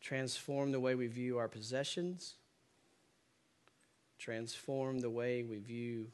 Transform 0.00 0.70
the 0.70 0.80
way 0.80 0.94
we 0.94 1.08
view 1.08 1.38
our 1.38 1.48
possessions. 1.48 2.34
Transform 4.18 5.00
the 5.00 5.10
way 5.10 5.42
we 5.42 5.58
view 5.58 6.06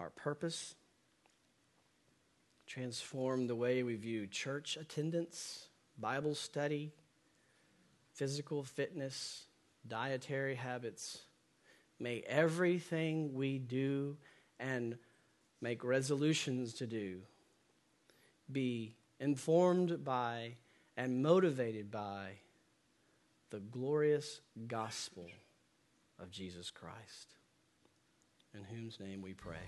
our 0.00 0.10
purpose 0.10 0.74
transform 2.78 3.48
the 3.48 3.56
way 3.56 3.82
we 3.82 3.96
view 3.96 4.24
church 4.28 4.76
attendance, 4.80 5.66
Bible 5.98 6.36
study, 6.36 6.92
physical 8.14 8.62
fitness, 8.62 9.46
dietary 9.88 10.54
habits. 10.54 11.22
May 11.98 12.22
everything 12.24 13.34
we 13.34 13.58
do 13.58 14.16
and 14.60 14.96
make 15.60 15.82
resolutions 15.82 16.72
to 16.74 16.86
do 16.86 17.22
be 18.52 18.94
informed 19.18 20.04
by 20.04 20.52
and 20.96 21.20
motivated 21.20 21.90
by 21.90 22.28
the 23.50 23.58
glorious 23.58 24.40
gospel 24.68 25.26
of 26.20 26.30
Jesus 26.30 26.70
Christ, 26.70 27.34
in 28.54 28.62
whose 28.62 29.00
name 29.00 29.20
we 29.20 29.34
pray. 29.34 29.66